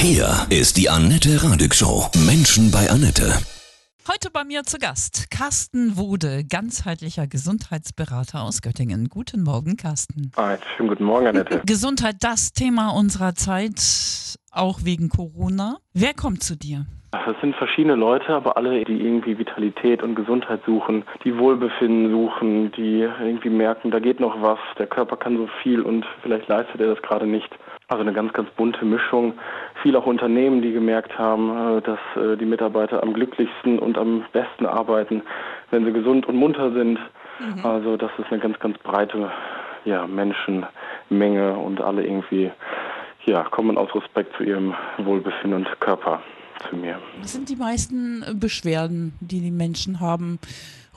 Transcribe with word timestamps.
Hier 0.00 0.46
ist 0.48 0.76
die 0.76 0.88
Annette 0.88 1.42
Radig 1.42 1.74
Show. 1.74 2.06
Menschen 2.24 2.70
bei 2.70 2.88
Annette. 2.88 3.34
Heute 4.06 4.30
bei 4.32 4.44
mir 4.44 4.62
zu 4.62 4.78
Gast 4.78 5.28
Carsten 5.28 5.96
Wude, 5.96 6.44
ganzheitlicher 6.48 7.26
Gesundheitsberater 7.26 8.42
aus 8.42 8.62
Göttingen. 8.62 9.08
Guten 9.08 9.42
Morgen, 9.42 9.76
Carsten. 9.76 10.30
Ah, 10.36 10.56
schönen 10.76 10.88
guten 10.90 11.02
Morgen, 11.02 11.26
Annette. 11.26 11.62
Gesundheit, 11.66 12.18
das 12.20 12.52
Thema 12.52 12.90
unserer 12.90 13.34
Zeit, 13.34 14.38
auch 14.52 14.84
wegen 14.84 15.08
Corona. 15.08 15.78
Wer 15.94 16.14
kommt 16.14 16.44
zu 16.44 16.56
dir? 16.56 16.86
Es 17.10 17.40
sind 17.40 17.56
verschiedene 17.56 17.96
Leute, 17.96 18.28
aber 18.28 18.56
alle, 18.56 18.84
die 18.84 19.00
irgendwie 19.00 19.36
Vitalität 19.36 20.04
und 20.04 20.14
Gesundheit 20.14 20.60
suchen, 20.64 21.02
die 21.24 21.36
Wohlbefinden 21.36 22.12
suchen, 22.12 22.70
die 22.72 23.00
irgendwie 23.00 23.50
merken, 23.50 23.90
da 23.90 23.98
geht 23.98 24.20
noch 24.20 24.40
was, 24.40 24.58
der 24.78 24.86
Körper 24.86 25.16
kann 25.16 25.38
so 25.38 25.48
viel 25.62 25.82
und 25.82 26.06
vielleicht 26.22 26.46
leistet 26.46 26.80
er 26.80 26.94
das 26.94 27.02
gerade 27.02 27.26
nicht. 27.26 27.50
Also 27.88 28.02
eine 28.02 28.12
ganz, 28.12 28.34
ganz 28.34 28.50
bunte 28.50 28.84
Mischung. 28.84 29.32
Viel 29.82 29.96
auch 29.96 30.04
Unternehmen, 30.04 30.60
die 30.60 30.72
gemerkt 30.72 31.18
haben, 31.18 31.78
äh, 31.78 31.80
dass 31.80 31.98
äh, 32.16 32.36
die 32.36 32.44
Mitarbeiter 32.44 33.02
am 33.02 33.14
glücklichsten 33.14 33.78
und 33.78 33.96
am 33.96 34.24
besten 34.32 34.66
arbeiten, 34.66 35.22
wenn 35.70 35.86
sie 35.86 35.92
gesund 35.92 36.26
und 36.26 36.36
munter 36.36 36.70
sind. 36.72 36.98
Mhm. 37.38 37.64
Also 37.64 37.96
das 37.96 38.10
ist 38.18 38.30
eine 38.30 38.40
ganz, 38.40 38.58
ganz 38.58 38.76
breite 38.78 39.30
ja, 39.86 40.06
Menschenmenge 40.06 41.56
und 41.56 41.80
alle 41.80 42.04
irgendwie 42.04 42.50
ja, 43.24 43.44
kommen 43.44 43.78
aus 43.78 43.94
Respekt 43.94 44.36
zu 44.36 44.42
ihrem 44.42 44.74
Wohlbefinden 44.98 45.54
und 45.54 45.80
Körper 45.80 46.20
zu 46.68 46.76
mir. 46.76 46.98
Was 47.20 47.32
sind 47.32 47.48
die 47.48 47.56
meisten 47.56 48.22
Beschwerden, 48.38 49.14
die 49.20 49.40
die 49.40 49.50
Menschen 49.50 50.00
haben? 50.00 50.38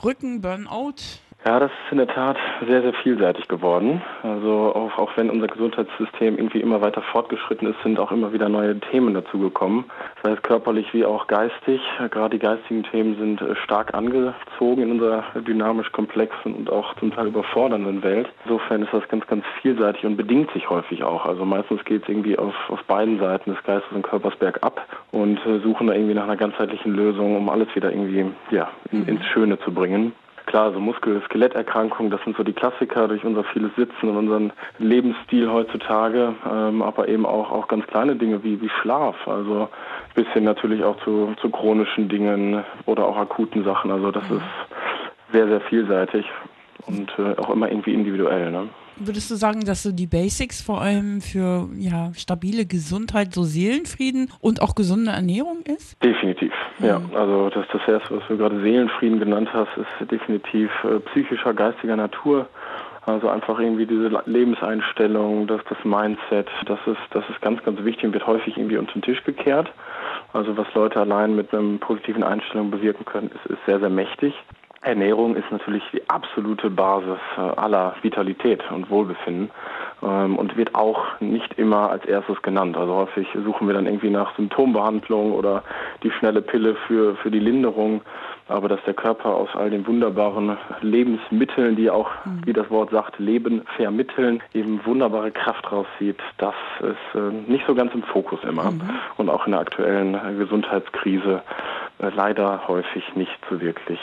Rücken, 0.04 0.42
Burnout? 0.42 1.20
Ja, 1.44 1.58
das 1.58 1.72
ist 1.72 1.90
in 1.90 1.98
der 1.98 2.06
Tat 2.06 2.36
sehr, 2.68 2.82
sehr 2.82 2.92
vielseitig 2.92 3.48
geworden. 3.48 4.00
Also 4.22 4.72
auch, 4.76 4.96
auch 4.96 5.16
wenn 5.16 5.28
unser 5.28 5.48
Gesundheitssystem 5.48 6.38
irgendwie 6.38 6.60
immer 6.60 6.80
weiter 6.80 7.02
fortgeschritten 7.02 7.68
ist, 7.68 7.82
sind 7.82 7.98
auch 7.98 8.12
immer 8.12 8.32
wieder 8.32 8.48
neue 8.48 8.78
Themen 8.78 9.12
dazugekommen. 9.12 9.86
Sei 10.22 10.30
es 10.30 10.42
körperlich 10.42 10.94
wie 10.94 11.04
auch 11.04 11.26
geistig. 11.26 11.80
Gerade 12.10 12.38
die 12.38 12.44
geistigen 12.44 12.84
Themen 12.84 13.16
sind 13.16 13.42
äh, 13.42 13.56
stark 13.56 13.92
angezogen 13.92 14.82
in 14.82 14.92
unserer 14.92 15.24
dynamisch 15.34 15.90
komplexen 15.90 16.54
und 16.54 16.70
auch 16.70 16.94
zum 16.96 17.12
Teil 17.12 17.26
überfordernden 17.26 18.04
Welt. 18.04 18.28
Insofern 18.44 18.82
ist 18.82 18.92
das 18.92 19.08
ganz, 19.08 19.26
ganz 19.26 19.44
vielseitig 19.60 20.06
und 20.06 20.16
bedingt 20.16 20.52
sich 20.52 20.70
häufig 20.70 21.02
auch. 21.02 21.26
Also 21.26 21.44
meistens 21.44 21.84
geht 21.84 22.04
es 22.04 22.08
irgendwie 22.08 22.38
auf, 22.38 22.54
auf 22.68 22.84
beiden 22.84 23.18
Seiten 23.18 23.52
des 23.52 23.62
Geistes 23.64 23.90
und 23.90 24.02
Körpers 24.02 24.36
bergab 24.36 24.86
und 25.10 25.44
äh, 25.44 25.58
suchen 25.58 25.88
da 25.88 25.94
irgendwie 25.94 26.14
nach 26.14 26.24
einer 26.24 26.36
ganzheitlichen 26.36 26.94
Lösung, 26.94 27.36
um 27.36 27.48
alles 27.48 27.74
wieder 27.74 27.90
irgendwie 27.90 28.26
ja, 28.52 28.70
in, 28.92 29.08
ins 29.08 29.26
Schöne 29.26 29.58
zu 29.58 29.72
bringen. 29.74 30.12
Klar, 30.46 30.72
so 30.72 30.80
Muskel-Skeletterkrankungen, 30.80 32.10
das 32.10 32.22
sind 32.24 32.36
so 32.36 32.42
die 32.42 32.52
Klassiker 32.52 33.08
durch 33.08 33.24
unser 33.24 33.44
vieles 33.44 33.74
Sitzen 33.76 34.08
und 34.08 34.16
unseren 34.16 34.52
Lebensstil 34.78 35.50
heutzutage, 35.50 36.34
ähm, 36.50 36.82
aber 36.82 37.08
eben 37.08 37.24
auch, 37.24 37.50
auch 37.50 37.68
ganz 37.68 37.86
kleine 37.86 38.16
Dinge 38.16 38.42
wie, 38.42 38.60
wie 38.60 38.68
Schlaf, 38.80 39.16
also 39.26 39.68
bis 40.14 40.26
hin 40.28 40.44
natürlich 40.44 40.82
auch 40.84 40.96
zu, 41.04 41.34
zu 41.40 41.50
chronischen 41.50 42.08
Dingen 42.08 42.64
oder 42.86 43.06
auch 43.06 43.16
akuten 43.16 43.64
Sachen. 43.64 43.90
Also 43.90 44.10
das 44.10 44.28
mhm. 44.28 44.36
ist 44.36 44.42
sehr, 45.32 45.46
sehr 45.46 45.60
vielseitig 45.62 46.26
und 46.86 47.12
äh, 47.18 47.36
auch 47.38 47.50
immer 47.50 47.70
irgendwie 47.70 47.94
individuell. 47.94 48.50
Ne? 48.50 48.68
Würdest 48.96 49.30
du 49.30 49.36
sagen, 49.36 49.64
dass 49.64 49.82
so 49.82 49.92
die 49.92 50.06
Basics 50.06 50.60
vor 50.60 50.82
allem 50.82 51.20
für 51.20 51.68
ja, 51.76 52.12
stabile 52.14 52.66
Gesundheit, 52.66 53.32
so 53.32 53.42
Seelenfrieden 53.42 54.30
und 54.40 54.60
auch 54.60 54.74
gesunde 54.74 55.12
Ernährung 55.12 55.62
ist? 55.64 56.02
Definitiv, 56.04 56.52
mhm. 56.78 56.86
ja. 56.86 57.00
Also 57.14 57.50
das, 57.50 57.66
das 57.72 57.80
erste, 57.88 58.16
was 58.16 58.22
du 58.28 58.36
gerade 58.36 58.60
Seelenfrieden 58.60 59.18
genannt 59.18 59.48
hast, 59.52 59.70
ist 59.76 60.10
definitiv 60.10 60.70
äh, 60.84 61.00
psychischer, 61.10 61.54
geistiger 61.54 61.96
Natur. 61.96 62.48
Also 63.04 63.28
einfach 63.28 63.58
irgendwie 63.58 63.86
diese 63.86 64.08
Lebenseinstellung, 64.26 65.48
das, 65.48 65.60
das 65.68 65.78
Mindset, 65.84 66.48
das 66.66 66.78
ist, 66.86 67.00
das 67.10 67.24
ist 67.30 67.40
ganz, 67.40 67.60
ganz 67.64 67.82
wichtig 67.82 68.04
und 68.04 68.12
wird 68.12 68.26
häufig 68.28 68.56
irgendwie 68.56 68.76
unter 68.76 68.92
den 68.92 69.02
Tisch 69.02 69.24
gekehrt. 69.24 69.72
Also 70.32 70.56
was 70.56 70.72
Leute 70.74 71.00
allein 71.00 71.34
mit 71.34 71.52
einer 71.52 71.78
positiven 71.78 72.22
Einstellung 72.22 72.70
bewirken 72.70 73.04
können, 73.04 73.30
ist, 73.34 73.50
ist 73.50 73.58
sehr, 73.66 73.80
sehr 73.80 73.90
mächtig. 73.90 74.34
Ernährung 74.82 75.36
ist 75.36 75.50
natürlich 75.50 75.84
die 75.92 76.08
absolute 76.10 76.68
Basis 76.68 77.18
äh, 77.36 77.40
aller 77.40 77.94
Vitalität 78.02 78.62
und 78.72 78.90
Wohlbefinden 78.90 79.50
ähm, 80.02 80.36
und 80.36 80.56
wird 80.56 80.74
auch 80.74 81.20
nicht 81.20 81.56
immer 81.56 81.90
als 81.90 82.04
erstes 82.04 82.42
genannt. 82.42 82.76
Also 82.76 82.92
häufig 82.94 83.28
suchen 83.44 83.68
wir 83.68 83.74
dann 83.74 83.86
irgendwie 83.86 84.10
nach 84.10 84.34
Symptombehandlung 84.34 85.32
oder 85.32 85.62
die 86.02 86.10
schnelle 86.10 86.42
Pille 86.42 86.74
für, 86.86 87.14
für 87.16 87.30
die 87.30 87.38
Linderung. 87.38 88.02
Aber 88.48 88.68
dass 88.68 88.82
der 88.84 88.94
Körper 88.94 89.36
aus 89.36 89.48
all 89.54 89.70
den 89.70 89.86
wunderbaren 89.86 90.58
Lebensmitteln, 90.80 91.76
die 91.76 91.88
auch, 91.88 92.10
mhm. 92.24 92.42
wie 92.44 92.52
das 92.52 92.68
Wort 92.68 92.90
sagt, 92.90 93.20
Leben 93.20 93.62
vermitteln, 93.76 94.42
eben 94.52 94.84
wunderbare 94.84 95.30
Kraft 95.30 95.70
rauszieht, 95.70 96.18
das 96.38 96.54
ist 96.80 97.14
äh, 97.14 97.50
nicht 97.50 97.64
so 97.68 97.74
ganz 97.76 97.94
im 97.94 98.02
Fokus 98.02 98.40
immer. 98.42 98.72
Mhm. 98.72 98.82
Und 99.16 99.30
auch 99.30 99.46
in 99.46 99.52
der 99.52 99.60
aktuellen 99.60 100.18
Gesundheitskrise 100.38 101.42
äh, 102.00 102.10
leider 102.16 102.66
häufig 102.66 103.04
nicht 103.14 103.38
so 103.48 103.60
wirklich 103.60 104.00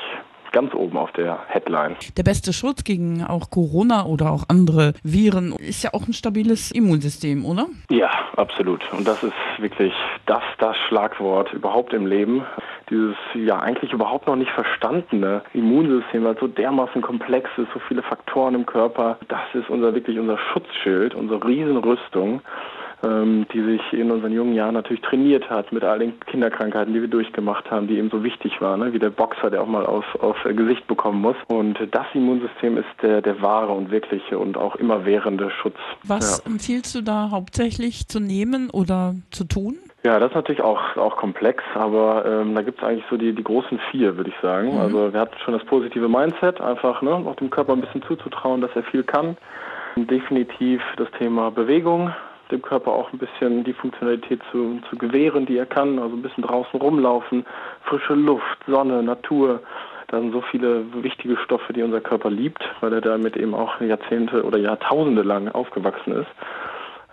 ganz 0.51 0.73
oben 0.73 0.97
auf 0.97 1.11
der 1.13 1.39
Headline. 1.47 1.95
Der 2.17 2.23
beste 2.23 2.53
Schutz 2.53 2.83
gegen 2.83 3.23
auch 3.23 3.49
Corona 3.49 4.05
oder 4.05 4.31
auch 4.31 4.43
andere 4.47 4.93
Viren 5.03 5.53
ist 5.53 5.83
ja 5.83 5.91
auch 5.93 6.07
ein 6.07 6.13
stabiles 6.13 6.71
Immunsystem, 6.71 7.45
oder? 7.45 7.67
Ja, 7.89 8.09
absolut. 8.35 8.81
Und 8.93 9.07
das 9.07 9.23
ist 9.23 9.33
wirklich 9.57 9.93
das, 10.25 10.43
das 10.59 10.75
Schlagwort 10.87 11.53
überhaupt 11.53 11.93
im 11.93 12.05
Leben. 12.05 12.43
Dieses 12.89 13.15
ja 13.35 13.59
eigentlich 13.59 13.93
überhaupt 13.93 14.27
noch 14.27 14.35
nicht 14.35 14.51
verstandene 14.51 15.43
Immunsystem, 15.53 16.23
weil 16.23 16.33
es 16.33 16.39
so 16.39 16.47
dermaßen 16.47 17.01
komplex 17.01 17.49
ist, 17.57 17.67
so 17.73 17.79
viele 17.87 18.01
Faktoren 18.01 18.55
im 18.55 18.65
Körper. 18.65 19.17
Das 19.27 19.41
ist 19.53 19.69
unser 19.69 19.93
wirklich 19.93 20.17
unser 20.17 20.37
Schutzschild, 20.51 21.13
unsere 21.15 21.45
Riesenrüstung 21.45 22.41
ähm, 23.03 23.45
die 23.53 23.63
sich 23.63 23.81
in 23.93 24.11
unseren 24.11 24.33
jungen 24.33 24.53
Jahren 24.53 24.73
natürlich 24.73 25.01
trainiert 25.01 25.49
hat 25.49 25.71
mit 25.71 25.83
all 25.83 25.99
den 25.99 26.19
Kinderkrankheiten, 26.21 26.93
die 26.93 27.01
wir 27.01 27.07
durchgemacht 27.07 27.69
haben, 27.71 27.87
die 27.87 27.97
eben 27.97 28.09
so 28.09 28.23
wichtig 28.23 28.59
waren, 28.61 28.81
ne? 28.81 28.93
wie 28.93 28.99
der 28.99 29.09
Boxer, 29.09 29.49
der 29.49 29.61
auch 29.61 29.67
mal 29.67 29.85
auf, 29.85 30.05
auf 30.21 30.37
Gesicht 30.43 30.85
bekommen 30.87 31.21
muss. 31.21 31.35
Und 31.47 31.77
das 31.91 32.05
Immunsystem 32.13 32.77
ist 32.77 32.87
der, 33.01 33.21
der 33.21 33.41
wahre 33.41 33.71
und 33.71 33.91
wirkliche 33.91 34.37
und 34.37 34.57
auch 34.57 34.75
immerwährende 34.75 35.49
Schutz. 35.49 35.77
Was 36.03 36.43
ja. 36.43 36.51
empfiehlst 36.51 36.93
du 36.95 37.01
da 37.01 37.29
hauptsächlich 37.31 38.07
zu 38.07 38.19
nehmen 38.19 38.69
oder 38.69 39.15
zu 39.31 39.45
tun? 39.45 39.77
Ja, 40.03 40.17
das 40.17 40.29
ist 40.29 40.35
natürlich 40.35 40.61
auch, 40.61 40.95
auch 40.95 41.17
komplex, 41.17 41.61
aber 41.75 42.25
ähm, 42.25 42.55
da 42.55 42.61
gibt 42.61 42.81
es 42.81 42.87
eigentlich 42.87 43.05
so 43.09 43.17
die, 43.17 43.33
die 43.33 43.43
großen 43.43 43.79
vier, 43.91 44.15
würde 44.15 44.29
ich 44.29 44.35
sagen. 44.41 44.73
Mhm. 44.73 44.79
Also 44.79 45.13
wir 45.13 45.19
hatten 45.19 45.37
schon 45.43 45.53
das 45.53 45.65
positive 45.65 46.07
Mindset, 46.07 46.61
einfach 46.61 47.01
ne, 47.01 47.11
auch 47.11 47.35
dem 47.35 47.49
Körper 47.49 47.73
ein 47.73 47.81
bisschen 47.81 48.01
zuzutrauen, 48.03 48.61
dass 48.61 48.71
er 48.75 48.83
viel 48.83 49.03
kann. 49.03 49.35
Definitiv 49.97 50.81
das 50.95 51.09
Thema 51.17 51.51
Bewegung, 51.51 52.13
dem 52.51 52.61
Körper 52.61 52.91
auch 52.91 53.11
ein 53.13 53.19
bisschen 53.19 53.63
die 53.63 53.73
Funktionalität 53.73 54.41
zu, 54.51 54.79
zu 54.89 54.97
gewähren, 54.97 55.45
die 55.45 55.57
er 55.57 55.65
kann. 55.65 55.99
Also 55.99 56.15
ein 56.15 56.21
bisschen 56.21 56.43
draußen 56.43 56.79
rumlaufen, 56.79 57.45
frische 57.83 58.13
Luft, 58.13 58.57
Sonne, 58.67 59.03
Natur. 59.03 59.61
Da 60.07 60.19
sind 60.19 60.31
so 60.31 60.41
viele 60.41 60.83
wichtige 61.03 61.37
Stoffe, 61.37 61.71
die 61.73 61.83
unser 61.83 62.01
Körper 62.01 62.31
liebt, 62.31 62.63
weil 62.81 62.93
er 62.93 63.01
damit 63.01 63.37
eben 63.37 63.53
auch 63.53 63.79
Jahrzehnte 63.79 64.43
oder 64.43 64.57
Jahrtausende 64.57 65.21
lang 65.21 65.49
aufgewachsen 65.49 66.13
ist. 66.13 66.31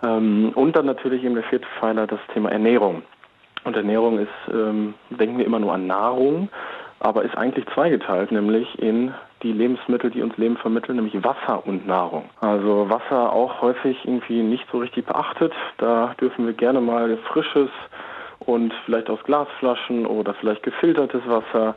Ähm, 0.03 0.51
und 0.55 0.75
dann 0.75 0.85
natürlich 0.85 1.23
eben 1.23 1.35
der 1.35 1.43
vierte 1.43 1.67
Pfeiler, 1.79 2.07
das 2.07 2.19
Thema 2.33 2.51
Ernährung. 2.51 3.03
Und 3.63 3.75
Ernährung 3.75 4.19
ist, 4.19 4.29
ähm, 4.51 4.93
denken 5.09 5.37
wir 5.37 5.45
immer 5.45 5.59
nur 5.59 5.73
an 5.73 5.87
Nahrung, 5.87 6.49
aber 6.99 7.23
ist 7.23 7.37
eigentlich 7.37 7.65
zweigeteilt, 7.73 8.31
nämlich 8.31 8.79
in 8.79 9.13
die 9.43 9.51
Lebensmittel, 9.51 10.09
die 10.09 10.21
uns 10.21 10.35
Leben 10.37 10.57
vermitteln, 10.57 10.95
nämlich 10.95 11.23
Wasser 11.23 11.65
und 11.65 11.85
Nahrung. 11.85 12.29
Also 12.41 12.89
Wasser 12.89 13.31
auch 13.31 13.61
häufig 13.61 13.97
irgendwie 14.03 14.41
nicht 14.41 14.65
so 14.71 14.79
richtig 14.79 15.05
beachtet. 15.05 15.53
Da 15.77 16.15
dürfen 16.19 16.45
wir 16.45 16.53
gerne 16.53 16.81
mal 16.81 17.17
frisches 17.31 17.69
und 18.39 18.73
vielleicht 18.85 19.09
aus 19.09 19.19
Glasflaschen 19.23 20.05
oder 20.05 20.33
vielleicht 20.35 20.63
gefiltertes 20.63 21.21
Wasser, 21.27 21.75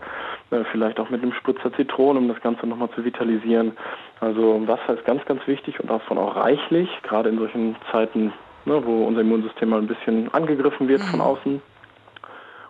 äh, 0.50 0.64
vielleicht 0.72 1.00
auch 1.00 1.10
mit 1.10 1.22
einem 1.22 1.32
Spritzer 1.32 1.72
Zitronen, 1.72 2.25
um 2.25 2.28
das 2.28 2.41
Ganze 2.41 2.66
nochmal 2.66 2.91
zu 2.91 3.04
vitalisieren. 3.04 3.76
Also 4.20 4.66
Wasser 4.66 4.94
ist 4.94 5.04
ganz, 5.04 5.25
ganz 5.26 5.47
wichtig 5.47 5.80
und 5.80 5.91
davon 5.91 6.19
auch 6.19 6.36
reichlich, 6.36 6.88
gerade 7.03 7.28
in 7.28 7.38
solchen 7.38 7.76
Zeiten, 7.91 8.32
ne, 8.64 8.84
wo 8.84 9.04
unser 9.04 9.22
Immunsystem 9.22 9.70
mal 9.70 9.80
ein 9.80 9.86
bisschen 9.86 10.32
angegriffen 10.32 10.88
wird 10.88 11.03
von 11.03 11.19
mhm. 11.19 11.25
außen. 11.25 11.62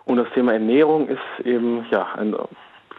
Und 0.05 0.17
das 0.17 0.27
Thema 0.33 0.53
Ernährung 0.53 1.07
ist 1.07 1.45
eben 1.45 1.85
ja 1.91 2.07
ein 2.17 2.35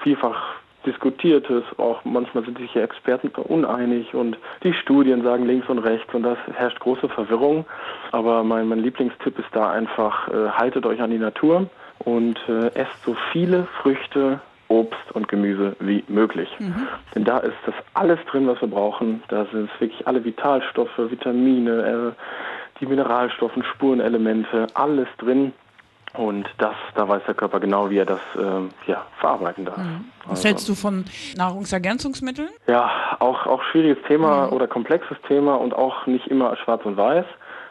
vielfach 0.03 0.55
diskutiertes, 0.87 1.65
auch 1.79 2.05
manchmal 2.05 2.45
sind 2.45 2.59
sich 2.59 2.75
Experten 2.75 3.29
uneinig 3.29 4.15
und 4.15 4.37
die 4.63 4.75
Studien 4.75 5.23
sagen 5.23 5.47
links 5.47 5.69
und 5.69 5.79
rechts 5.79 6.13
und 6.13 6.25
das 6.25 6.39
herrscht 6.55 6.81
große 6.81 7.09
Verwirrung. 7.09 7.65
Aber 8.11 8.43
mein, 8.43 8.69
mein 8.69 8.81
Lieblingstipp 8.81 9.39
ist 9.39 9.49
da 9.53 9.71
einfach, 9.71 10.29
äh, 10.29 10.51
haltet 10.51 10.85
euch 10.87 11.01
an 11.01 11.11
die 11.11 11.19
Natur 11.19 11.69
und 12.01 12.39
äh, 12.49 12.67
esst 12.75 13.05
so 13.05 13.17
viele 13.31 13.69
Früchte, 13.81 14.41
Obst 14.69 15.13
und 15.13 15.29
Gemüse 15.29 15.77
wie 15.81 16.03
möglich. 16.09 16.49
Mhm. 16.59 16.89
Denn 17.15 17.25
da 17.25 17.39
ist 17.39 17.57
das 17.67 17.75
alles 17.95 18.19
drin, 18.31 18.47
was 18.47 18.61
wir 18.61 18.69
brauchen. 18.69 19.23
Da 19.29 19.45
sind 19.53 19.69
wirklich 19.81 20.07
alle 20.07 20.25
Vitalstoffe, 20.25 20.97
Vitamine, 20.97 22.15
äh, 22.17 22.81
die 22.81 22.87
Mineralstoffe, 22.87 23.53
Spurenelemente, 23.75 24.67
alles 24.75 25.09
drin. 25.19 25.53
Und 26.15 26.47
das, 26.59 26.75
da 26.95 27.09
weiß 27.09 27.23
der 27.27 27.35
Körper 27.35 27.59
genau, 27.59 27.89
wie 27.89 27.99
er 27.99 28.05
das 28.05 28.21
ähm, 28.37 28.71
ja, 28.87 29.07
verarbeiten 29.19 29.65
darf. 29.65 29.79
Mhm. 29.79 30.05
Was 30.25 30.31
also, 30.31 30.49
hältst 30.49 30.69
du 30.69 30.75
von 30.75 31.05
Nahrungsergänzungsmitteln? 31.37 32.51
Ja, 32.67 32.91
auch, 33.19 33.47
auch 33.47 33.63
schwieriges 33.65 34.03
Thema 34.07 34.47
mhm. 34.47 34.53
oder 34.53 34.67
komplexes 34.67 35.17
Thema 35.27 35.55
und 35.55 35.75
auch 35.75 36.07
nicht 36.07 36.27
immer 36.27 36.55
schwarz 36.57 36.85
und 36.85 36.97
weiß. 36.97 37.25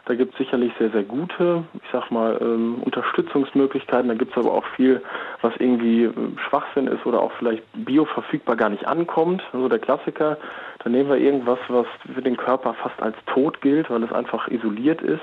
Da 0.06 0.16
gibt 0.16 0.32
es 0.32 0.38
sicherlich 0.38 0.72
sehr, 0.80 0.90
sehr 0.90 1.04
gute, 1.04 1.62
ich 1.74 1.88
sag 1.92 2.10
mal, 2.10 2.36
ähm, 2.40 2.82
Unterstützungsmöglichkeiten. 2.84 4.08
Da 4.08 4.14
gibt 4.14 4.36
es 4.36 4.44
aber 4.44 4.52
auch 4.52 4.64
viel, 4.74 5.00
was 5.42 5.52
irgendwie 5.58 6.04
äh, 6.04 6.12
Schwachsinn 6.48 6.88
ist 6.88 7.06
oder 7.06 7.20
auch 7.22 7.30
vielleicht 7.38 7.62
bioverfügbar 7.72 8.56
gar 8.56 8.70
nicht 8.70 8.84
ankommt. 8.84 9.44
Also 9.52 9.68
der 9.68 9.78
Klassiker, 9.78 10.38
da 10.82 10.90
nehmen 10.90 11.08
wir 11.08 11.18
irgendwas, 11.18 11.60
was 11.68 11.86
für 12.12 12.22
den 12.22 12.36
Körper 12.36 12.74
fast 12.74 13.00
als 13.00 13.16
tot 13.26 13.60
gilt, 13.60 13.88
weil 13.90 14.02
es 14.02 14.12
einfach 14.12 14.48
isoliert 14.48 15.00
ist 15.02 15.20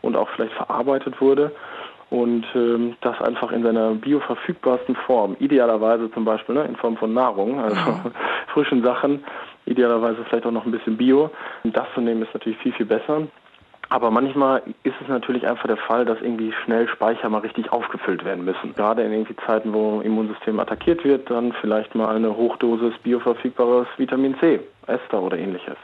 und 0.00 0.16
auch 0.16 0.30
vielleicht 0.30 0.54
verarbeitet 0.54 1.20
wurde 1.20 1.52
und 2.12 2.44
ähm, 2.54 2.94
das 3.00 3.18
einfach 3.22 3.52
in 3.52 3.62
seiner 3.62 3.94
bioverfügbarsten 3.94 4.94
Form, 5.06 5.34
idealerweise 5.40 6.10
zum 6.12 6.26
Beispiel 6.26 6.54
ne, 6.54 6.64
in 6.64 6.76
Form 6.76 6.98
von 6.98 7.14
Nahrung, 7.14 7.58
also 7.58 7.74
mhm. 7.74 8.12
frischen 8.52 8.82
Sachen, 8.82 9.24
idealerweise 9.64 10.22
vielleicht 10.28 10.44
auch 10.44 10.50
noch 10.52 10.66
ein 10.66 10.72
bisschen 10.72 10.98
Bio. 10.98 11.30
Und 11.64 11.74
das 11.74 11.86
zu 11.94 12.02
nehmen 12.02 12.20
ist 12.20 12.34
natürlich 12.34 12.58
viel, 12.58 12.74
viel 12.74 12.84
besser. 12.84 13.22
Aber 13.88 14.10
manchmal 14.10 14.62
ist 14.82 14.94
es 15.00 15.08
natürlich 15.08 15.46
einfach 15.46 15.66
der 15.66 15.78
Fall, 15.78 16.04
dass 16.04 16.20
irgendwie 16.20 16.52
schnell 16.64 16.86
Speicher 16.88 17.30
mal 17.30 17.38
richtig 17.38 17.72
aufgefüllt 17.72 18.26
werden 18.26 18.44
müssen. 18.44 18.74
Gerade 18.74 19.02
in 19.02 19.12
irgendwie 19.12 19.36
Zeiten, 19.46 19.72
wo 19.72 20.02
Immunsystem 20.02 20.60
attackiert 20.60 21.04
wird, 21.04 21.30
dann 21.30 21.54
vielleicht 21.62 21.94
mal 21.94 22.14
eine 22.14 22.36
Hochdosis 22.36 22.92
bioverfügbares 23.02 23.86
Vitamin 23.96 24.38
C, 24.38 24.60
Ester 24.86 25.22
oder 25.22 25.38
ähnliches. 25.38 25.76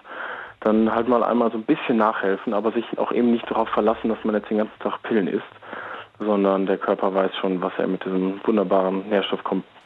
Dann 0.60 0.94
halt 0.94 1.08
mal 1.08 1.22
einmal 1.22 1.50
so 1.50 1.56
ein 1.56 1.64
bisschen 1.64 1.96
nachhelfen, 1.96 2.52
aber 2.52 2.72
sich 2.72 2.84
auch 2.98 3.12
eben 3.12 3.30
nicht 3.32 3.50
darauf 3.50 3.69
verlassen, 3.70 4.10
dass 4.10 4.22
man 4.25 4.34
jetzt 4.34 4.50
den 4.50 4.58
ganzen 4.58 4.78
Tag 4.80 5.02
Pillen 5.02 5.28
isst, 5.28 5.44
sondern 6.19 6.67
der 6.67 6.79
Körper 6.79 7.15
weiß 7.15 7.35
schon, 7.37 7.61
was 7.62 7.73
er 7.79 7.87
mit 7.87 8.05
diesem 8.05 8.41
wunderbaren 8.44 9.09
Nährstoffkomplex 9.09 9.77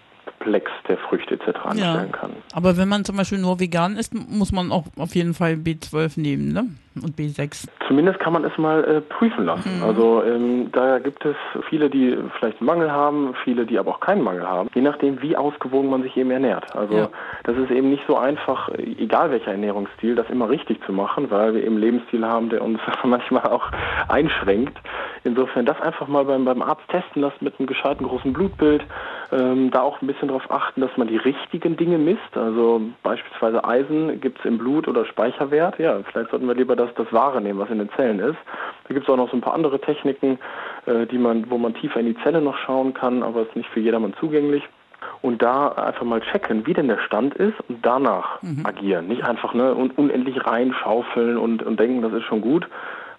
Komplex 0.43 0.71
der 0.89 0.99
Früchte 0.99 1.35
etc. 1.35 1.59
anstellen 1.65 2.11
ja. 2.11 2.19
kann. 2.19 2.31
Aber 2.53 2.77
wenn 2.77 2.89
man 2.89 3.05
zum 3.05 3.17
Beispiel 3.17 3.39
nur 3.39 3.61
vegan 3.61 3.97
isst, 3.97 4.13
muss 4.15 4.53
man 4.53 4.73
auch 4.73 4.85
auf 4.99 5.15
jeden 5.15 5.35
Fall 5.35 5.53
B12 5.53 6.21
nehmen, 6.21 6.53
ne? 6.53 6.67
Und 7.03 7.17
B6. 7.17 7.69
Zumindest 7.89 8.21
kann 8.21 8.35
man 8.35 8.45
es 8.45 8.57
mal 8.59 8.85
äh, 8.85 9.01
prüfen 9.01 9.47
lassen. 9.47 9.79
Mhm. 9.79 9.83
Also 9.83 10.23
ähm, 10.25 10.71
da 10.73 10.99
gibt 10.99 11.25
es 11.25 11.37
viele, 11.71 11.89
die 11.89 12.19
vielleicht 12.39 12.61
einen 12.61 12.67
Mangel 12.67 12.93
haben, 12.93 13.35
viele, 13.45 13.65
die 13.65 13.79
aber 13.79 13.93
auch 13.93 14.01
keinen 14.01 14.23
Mangel 14.23 14.47
haben, 14.47 14.69
je 14.75 14.83
nachdem, 14.83 15.23
wie 15.23 15.35
ausgewogen 15.35 15.89
man 15.89 16.03
sich 16.03 16.15
eben 16.19 16.31
ernährt. 16.31 16.77
Also 16.77 16.95
ja. 16.95 17.09
das 17.45 17.57
ist 17.57 17.71
eben 17.71 17.89
nicht 17.89 18.03
so 18.07 18.19
einfach, 18.19 18.69
egal 18.77 19.31
welcher 19.31 19.53
Ernährungsstil, 19.53 20.17
das 20.17 20.29
immer 20.29 20.51
richtig 20.51 20.85
zu 20.85 20.93
machen, 20.93 21.31
weil 21.31 21.55
wir 21.55 21.63
eben 21.63 21.77
einen 21.77 21.83
Lebensstil 21.83 22.27
haben, 22.27 22.51
der 22.51 22.63
uns 22.63 22.79
manchmal 23.05 23.45
auch 23.45 23.71
einschränkt. 24.09 24.79
Insofern 25.25 25.65
das 25.65 25.81
einfach 25.81 26.09
mal 26.09 26.27
beim, 26.27 26.45
beim 26.45 26.61
Arzt 26.61 26.87
testen 26.89 27.23
lassen 27.23 27.39
mit 27.41 27.59
einem 27.59 27.69
gescheiten 27.69 28.07
großen 28.07 28.35
Blutbild. 28.35 28.85
Ähm, 29.33 29.71
da 29.71 29.81
auch 29.81 30.03
ein 30.03 30.07
bisschen 30.07 30.29
darauf 30.29 30.51
achten, 30.51 30.83
dass 30.83 30.95
man 30.99 31.09
die 31.09 31.17
richtigen 31.17 31.77
Dinge 31.77 31.97
misst. 31.97 32.37
Also 32.37 32.83
beispielsweise 33.03 33.65
Eisen 33.65 34.21
gibt 34.21 34.39
es 34.39 34.45
im 34.45 34.59
Blut 34.59 34.87
oder 34.87 35.07
Speicherwert. 35.07 35.79
Ja, 35.79 35.99
vielleicht 36.05 36.31
sollten 36.31 36.47
wir 36.47 36.55
lieber 36.55 36.77
das, 36.77 36.93
das 36.97 37.11
Wahre 37.13 37.41
nehmen, 37.41 37.59
was 37.59 37.71
in 37.71 37.79
den 37.79 37.89
Zellen 37.97 38.19
ist. 38.19 38.37
Da 38.87 38.95
gibt 38.95 39.09
es 39.09 39.13
auch 39.13 39.17
noch 39.17 39.31
so 39.31 39.37
ein 39.37 39.41
paar 39.41 39.55
andere 39.55 39.81
Techniken, 39.81 40.39
äh, 40.85 41.07
die 41.07 41.17
man, 41.17 41.51
wo 41.51 41.57
man 41.57 41.73
tiefer 41.73 42.01
in 42.01 42.07
die 42.07 42.23
Zelle 42.23 42.43
noch 42.43 42.59
schauen 42.59 42.93
kann, 42.93 43.23
aber 43.23 43.43
es 43.43 43.49
ist 43.49 43.57
nicht 43.57 43.71
für 43.71 43.81
jedermann 43.81 44.13
zugänglich 44.21 44.63
und 45.23 45.41
da 45.41 45.69
einfach 45.69 46.05
mal 46.05 46.21
checken, 46.21 46.67
wie 46.67 46.75
denn 46.75 46.89
der 46.89 46.99
Stand 46.99 47.35
ist 47.35 47.59
und 47.69 47.85
danach 47.85 48.43
mhm. 48.43 48.67
agieren. 48.67 49.09
Nicht 49.09 49.25
einfach 49.25 49.55
ne, 49.55 49.75
unendlich 49.75 50.45
reinschaufeln 50.47 51.39
und, 51.39 51.63
und 51.63 51.81
denken, 51.81 52.03
das 52.03 52.13
ist 52.13 52.25
schon 52.25 52.43
gut, 52.43 52.69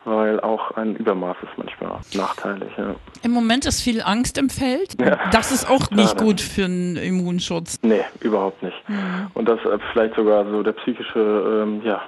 weil 0.05 0.39
auch 0.39 0.71
ein 0.71 0.95
Übermaß 0.95 1.37
ist 1.41 1.57
manchmal 1.57 1.99
nachteilig. 2.13 2.69
Ja. 2.77 2.95
Im 3.21 3.31
Moment 3.31 3.65
ist 3.65 3.81
viel 3.81 4.01
Angst 4.01 4.37
im 4.37 4.49
Feld. 4.49 4.99
Ja. 4.99 5.17
Das 5.31 5.51
ist 5.51 5.69
auch 5.69 5.89
nicht 5.91 6.17
gut 6.17 6.41
für 6.41 6.65
einen 6.65 6.97
Immunschutz. 6.97 7.79
Nee, 7.81 8.03
überhaupt 8.19 8.61
nicht. 8.63 8.77
Mhm. 8.87 9.27
Und 9.33 9.47
das 9.47 9.59
äh, 9.61 9.77
vielleicht 9.91 10.15
sogar 10.15 10.45
so 10.45 10.63
der 10.63 10.73
psychische 10.73 11.63
ähm, 11.63 11.81
ja, 11.83 12.01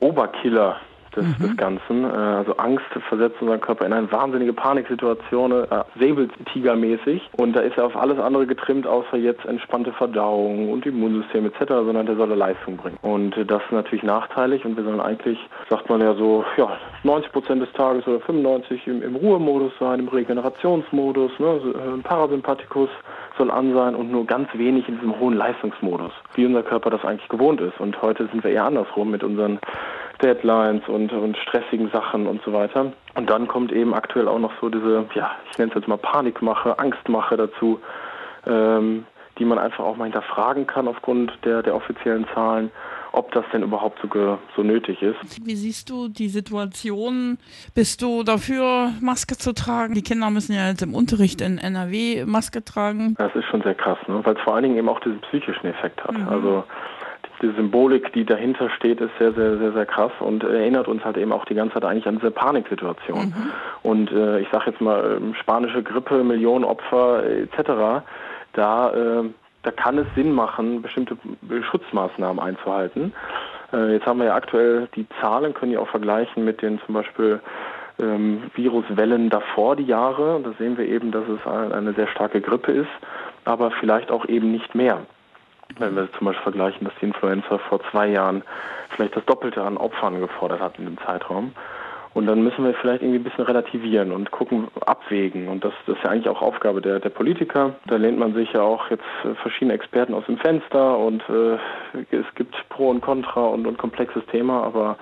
Oberkiller 0.00 0.76
des, 1.16 1.24
mhm. 1.24 1.42
des 1.42 1.56
Ganzen. 1.56 2.04
Äh, 2.04 2.08
also 2.08 2.56
Angst 2.56 2.84
versetzt 3.08 3.36
unseren 3.40 3.60
Körper 3.60 3.86
in 3.86 3.92
eine 3.92 4.10
wahnsinnige 4.12 4.52
Paniksituation, 4.52 5.52
äh, 5.52 5.66
Säbeltigermäßig. 5.98 7.30
Und 7.36 7.54
da 7.54 7.60
ist 7.60 7.76
er 7.76 7.86
auf 7.86 7.96
alles 7.96 8.18
andere 8.18 8.46
getrimmt, 8.46 8.86
außer 8.86 9.16
jetzt 9.16 9.44
entspannte 9.46 9.92
Verdauung 9.92 10.70
und 10.70 10.86
Immunsystem 10.86 11.46
etc., 11.46 11.64
sondern 11.68 12.06
der 12.06 12.16
soll 12.16 12.26
Leistung 12.36 12.76
bringen. 12.76 12.98
Und 13.02 13.36
äh, 13.36 13.44
das 13.44 13.62
ist 13.62 13.72
natürlich 13.72 14.04
nachteilig 14.04 14.64
und 14.64 14.76
wir 14.76 14.84
sollen 14.84 15.00
eigentlich, 15.00 15.38
sagt 15.68 15.88
man 15.88 16.00
ja 16.00 16.14
so, 16.14 16.44
ja, 16.56 16.76
90 17.02 17.32
Prozent 17.32 17.62
des 17.62 17.72
Tages 17.72 18.06
oder 18.06 18.20
95 18.20 18.86
im, 18.86 19.02
im 19.02 19.16
Ruhemodus 19.16 19.72
sein, 19.78 20.00
im 20.00 20.08
Regenerationsmodus, 20.08 21.38
ne, 21.38 21.46
äh, 21.46 22.02
Parasympathikus 22.02 22.90
soll 23.36 23.50
an 23.50 23.74
sein 23.74 23.94
und 23.94 24.10
nur 24.10 24.26
ganz 24.26 24.48
wenig 24.54 24.88
in 24.88 24.96
diesem 24.96 25.18
hohen 25.18 25.34
Leistungsmodus, 25.34 26.12
wie 26.34 26.46
unser 26.46 26.62
Körper 26.62 26.90
das 26.90 27.04
eigentlich 27.04 27.28
gewohnt 27.28 27.60
ist. 27.60 27.78
Und 27.80 28.00
heute 28.02 28.26
sind 28.28 28.44
wir 28.44 28.50
eher 28.50 28.64
andersrum 28.64 29.10
mit 29.10 29.22
unseren 29.22 29.58
Deadlines 30.22 30.88
und, 30.88 31.12
und 31.12 31.36
stressigen 31.36 31.90
Sachen 31.90 32.26
und 32.26 32.42
so 32.42 32.52
weiter. 32.52 32.92
Und 33.14 33.30
dann 33.30 33.46
kommt 33.46 33.72
eben 33.72 33.94
aktuell 33.94 34.28
auch 34.28 34.38
noch 34.38 34.52
so 34.60 34.68
diese, 34.68 35.06
ja, 35.14 35.32
ich 35.50 35.58
nenne 35.58 35.70
es 35.70 35.76
jetzt 35.76 35.88
mal 35.88 35.98
Panikmache, 35.98 36.78
Angstmache 36.78 37.36
dazu, 37.36 37.80
ähm, 38.46 39.04
die 39.38 39.44
man 39.44 39.58
einfach 39.58 39.84
auch 39.84 39.96
mal 39.96 40.04
hinterfragen 40.04 40.66
kann 40.66 40.88
aufgrund 40.88 41.32
der, 41.44 41.62
der 41.62 41.74
offiziellen 41.74 42.26
Zahlen, 42.34 42.70
ob 43.16 43.32
das 43.32 43.44
denn 43.52 43.62
überhaupt 43.62 43.98
so, 44.02 44.38
so 44.54 44.62
nötig 44.62 45.00
ist. 45.00 45.16
Wie 45.44 45.56
siehst 45.56 45.88
du 45.88 46.08
die 46.08 46.28
Situation? 46.28 47.38
Bist 47.74 48.02
du 48.02 48.22
dafür, 48.22 48.92
Maske 49.00 49.36
zu 49.38 49.54
tragen? 49.54 49.94
Die 49.94 50.02
Kinder 50.02 50.28
müssen 50.30 50.52
ja 50.52 50.68
jetzt 50.68 50.82
im 50.82 50.94
Unterricht 50.94 51.40
in 51.40 51.56
NRW 51.56 52.26
Maske 52.26 52.62
tragen. 52.62 53.14
Das 53.16 53.34
ist 53.34 53.46
schon 53.46 53.62
sehr 53.62 53.74
krass, 53.74 53.98
ne? 54.06 54.20
weil 54.22 54.36
es 54.36 54.42
vor 54.42 54.54
allen 54.54 54.64
Dingen 54.64 54.76
eben 54.76 54.88
auch 54.88 55.00
diesen 55.00 55.20
psychischen 55.22 55.66
Effekt 55.66 56.04
hat. 56.04 56.18
Mhm. 56.18 56.28
Also 56.28 56.64
die 57.40 57.50
Symbolik, 57.56 58.12
die 58.12 58.24
dahinter 58.24 58.68
steht, 58.70 59.00
ist 59.00 59.12
sehr, 59.18 59.32
sehr, 59.32 59.56
sehr, 59.58 59.72
sehr 59.72 59.86
krass 59.86 60.12
und 60.20 60.42
erinnert 60.42 60.86
uns 60.86 61.04
halt 61.04 61.16
eben 61.16 61.32
auch 61.32 61.44
die 61.46 61.54
ganze 61.54 61.74
Zeit 61.74 61.84
eigentlich 61.84 62.06
an 62.06 62.16
diese 62.16 62.30
Paniksituation. 62.30 63.26
Mhm. 63.26 63.50
Und 63.82 64.12
äh, 64.12 64.40
ich 64.40 64.48
sage 64.50 64.70
jetzt 64.70 64.80
mal, 64.80 65.18
ähm, 65.18 65.34
spanische 65.34 65.82
Grippe, 65.82 66.22
Millionen 66.22 66.64
Opfer 66.64 67.24
etc., 67.24 68.04
da, 68.52 68.90
äh, 68.90 69.24
da 69.66 69.72
kann 69.72 69.98
es 69.98 70.06
Sinn 70.14 70.32
machen, 70.32 70.80
bestimmte 70.80 71.16
Schutzmaßnahmen 71.70 72.38
einzuhalten. 72.38 73.12
Äh, 73.72 73.94
jetzt 73.94 74.06
haben 74.06 74.20
wir 74.20 74.26
ja 74.26 74.34
aktuell 74.36 74.88
die 74.94 75.06
Zahlen, 75.20 75.54
können 75.54 75.72
ja 75.72 75.80
auch 75.80 75.88
vergleichen 75.88 76.44
mit 76.44 76.62
den 76.62 76.80
zum 76.86 76.94
Beispiel 76.94 77.40
ähm, 77.98 78.44
Viruswellen 78.54 79.28
davor, 79.28 79.74
die 79.74 79.84
Jahre. 79.86 80.40
Da 80.44 80.52
sehen 80.58 80.78
wir 80.78 80.86
eben, 80.86 81.10
dass 81.10 81.24
es 81.28 81.44
eine 81.46 81.94
sehr 81.94 82.06
starke 82.06 82.40
Grippe 82.40 82.70
ist, 82.70 82.90
aber 83.44 83.72
vielleicht 83.72 84.12
auch 84.12 84.26
eben 84.26 84.52
nicht 84.52 84.76
mehr. 84.76 85.00
Wenn 85.78 85.96
wir 85.96 86.10
zum 86.12 86.26
Beispiel 86.26 86.44
vergleichen, 86.44 86.86
dass 86.86 86.94
die 87.00 87.06
Influenza 87.06 87.58
vor 87.58 87.80
zwei 87.90 88.06
Jahren 88.06 88.42
vielleicht 88.90 89.16
das 89.16 89.24
Doppelte 89.24 89.62
an 89.62 89.76
Opfern 89.76 90.20
gefordert 90.20 90.60
hat 90.60 90.78
in 90.78 90.84
dem 90.84 90.98
Zeitraum. 90.98 91.52
Und 92.16 92.24
dann 92.24 92.42
müssen 92.42 92.64
wir 92.64 92.72
vielleicht 92.72 93.02
irgendwie 93.02 93.18
ein 93.18 93.24
bisschen 93.24 93.44
relativieren 93.44 94.10
und 94.10 94.30
gucken, 94.30 94.68
abwägen. 94.86 95.48
Und 95.48 95.62
das, 95.62 95.74
das 95.84 95.98
ist 95.98 96.02
ja 96.02 96.08
eigentlich 96.08 96.30
auch 96.30 96.40
Aufgabe 96.40 96.80
der, 96.80 96.98
der 96.98 97.10
Politiker. 97.10 97.74
Da 97.88 97.96
lehnt 97.96 98.18
man 98.18 98.32
sich 98.32 98.50
ja 98.54 98.62
auch 98.62 98.88
jetzt 98.88 99.04
äh, 99.24 99.34
verschiedene 99.34 99.74
Experten 99.74 100.14
aus 100.14 100.24
dem 100.24 100.38
Fenster 100.38 100.96
und 100.96 101.22
äh, 101.28 101.58
es 102.10 102.24
gibt 102.34 102.54
Pro 102.70 102.88
und 102.88 103.02
Contra 103.02 103.42
und, 103.42 103.66
und 103.66 103.76
komplexes 103.76 104.24
Thema, 104.32 104.62
aber 104.62 104.96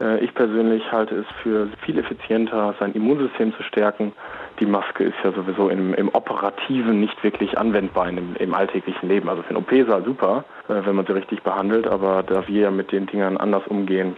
äh, 0.00 0.24
ich 0.24 0.34
persönlich 0.34 0.90
halte 0.90 1.20
es 1.20 1.26
für 1.40 1.68
viel 1.84 1.96
effizienter, 1.96 2.74
sein 2.80 2.94
Immunsystem 2.94 3.54
zu 3.54 3.62
stärken. 3.62 4.10
Die 4.58 4.66
Maske 4.66 5.04
ist 5.04 5.18
ja 5.22 5.30
sowieso 5.30 5.68
im, 5.68 5.94
im 5.94 6.08
Operativen 6.08 6.98
nicht 6.98 7.22
wirklich 7.22 7.58
anwendbar 7.58 8.08
im, 8.08 8.34
im 8.36 8.54
alltäglichen 8.54 9.08
Leben. 9.08 9.28
Also 9.28 9.42
für 9.42 9.50
ein 9.50 9.56
OP-Saal 9.56 10.04
super, 10.04 10.44
äh, 10.68 10.84
wenn 10.84 10.96
man 10.96 11.06
sie 11.06 11.12
richtig 11.12 11.44
behandelt, 11.44 11.86
aber 11.86 12.24
da 12.24 12.48
wir 12.48 12.62
ja 12.62 12.70
mit 12.72 12.90
den 12.90 13.06
Dingern 13.06 13.36
anders 13.36 13.68
umgehen, 13.68 14.16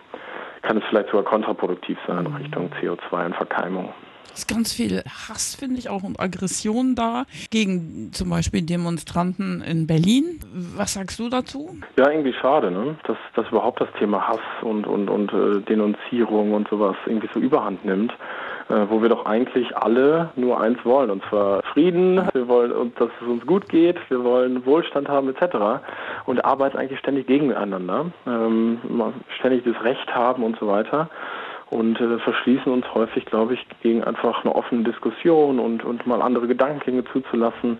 kann 0.62 0.78
es 0.78 0.84
vielleicht 0.88 1.08
sogar 1.10 1.24
kontraproduktiv 1.24 1.98
sein 2.06 2.24
in 2.24 2.34
Richtung 2.34 2.70
CO2 2.80 3.26
und 3.26 3.34
Verkeimung. 3.36 3.92
Es 4.32 4.40
ist 4.40 4.48
ganz 4.48 4.72
viel 4.72 5.02
Hass, 5.04 5.56
finde 5.56 5.78
ich, 5.78 5.90
auch 5.90 6.02
und 6.02 6.18
Aggression 6.18 6.94
da 6.94 7.24
gegen 7.50 8.12
zum 8.12 8.30
Beispiel 8.30 8.62
Demonstranten 8.62 9.60
in 9.60 9.86
Berlin. 9.86 10.40
Was 10.74 10.94
sagst 10.94 11.18
du 11.18 11.28
dazu? 11.28 11.76
Ja, 11.98 12.10
irgendwie 12.10 12.32
schade, 12.32 12.70
ne? 12.70 12.96
dass, 13.06 13.18
dass 13.34 13.46
überhaupt 13.50 13.82
das 13.82 13.88
Thema 13.98 14.26
Hass 14.26 14.40
und, 14.62 14.86
und, 14.86 15.10
und 15.10 15.32
äh, 15.32 15.60
Denunzierung 15.60 16.54
und 16.54 16.66
sowas 16.68 16.96
irgendwie 17.04 17.28
so 17.34 17.40
überhand 17.40 17.84
nimmt. 17.84 18.14
Äh, 18.72 18.88
wo 18.88 19.02
wir 19.02 19.10
doch 19.10 19.26
eigentlich 19.26 19.76
alle 19.76 20.30
nur 20.34 20.58
eins 20.58 20.78
wollen, 20.82 21.10
und 21.10 21.22
zwar 21.28 21.62
Frieden, 21.74 22.26
wir 22.32 22.48
wollen, 22.48 22.94
dass 22.98 23.10
es 23.20 23.28
uns 23.28 23.44
gut 23.44 23.68
geht, 23.68 23.98
wir 24.08 24.24
wollen 24.24 24.64
Wohlstand 24.64 25.08
haben 25.08 25.28
etc. 25.28 25.82
und 26.24 26.42
arbeiten 26.42 26.78
eigentlich 26.78 26.98
ständig 26.98 27.26
gegeneinander, 27.26 28.06
ähm, 28.26 28.78
ständig 29.38 29.64
das 29.64 29.84
Recht 29.84 30.14
haben 30.14 30.42
und 30.42 30.58
so 30.58 30.68
weiter 30.68 31.10
und 31.68 32.00
äh, 32.00 32.18
verschließen 32.20 32.72
uns 32.72 32.86
häufig, 32.94 33.26
glaube 33.26 33.54
ich, 33.54 33.66
gegen 33.82 34.04
einfach 34.04 34.42
eine 34.42 34.54
offene 34.54 34.84
Diskussion 34.84 35.58
und, 35.58 35.84
und 35.84 36.06
mal 36.06 36.22
andere 36.22 36.46
Gedankengänge 36.46 37.04
zuzulassen. 37.12 37.76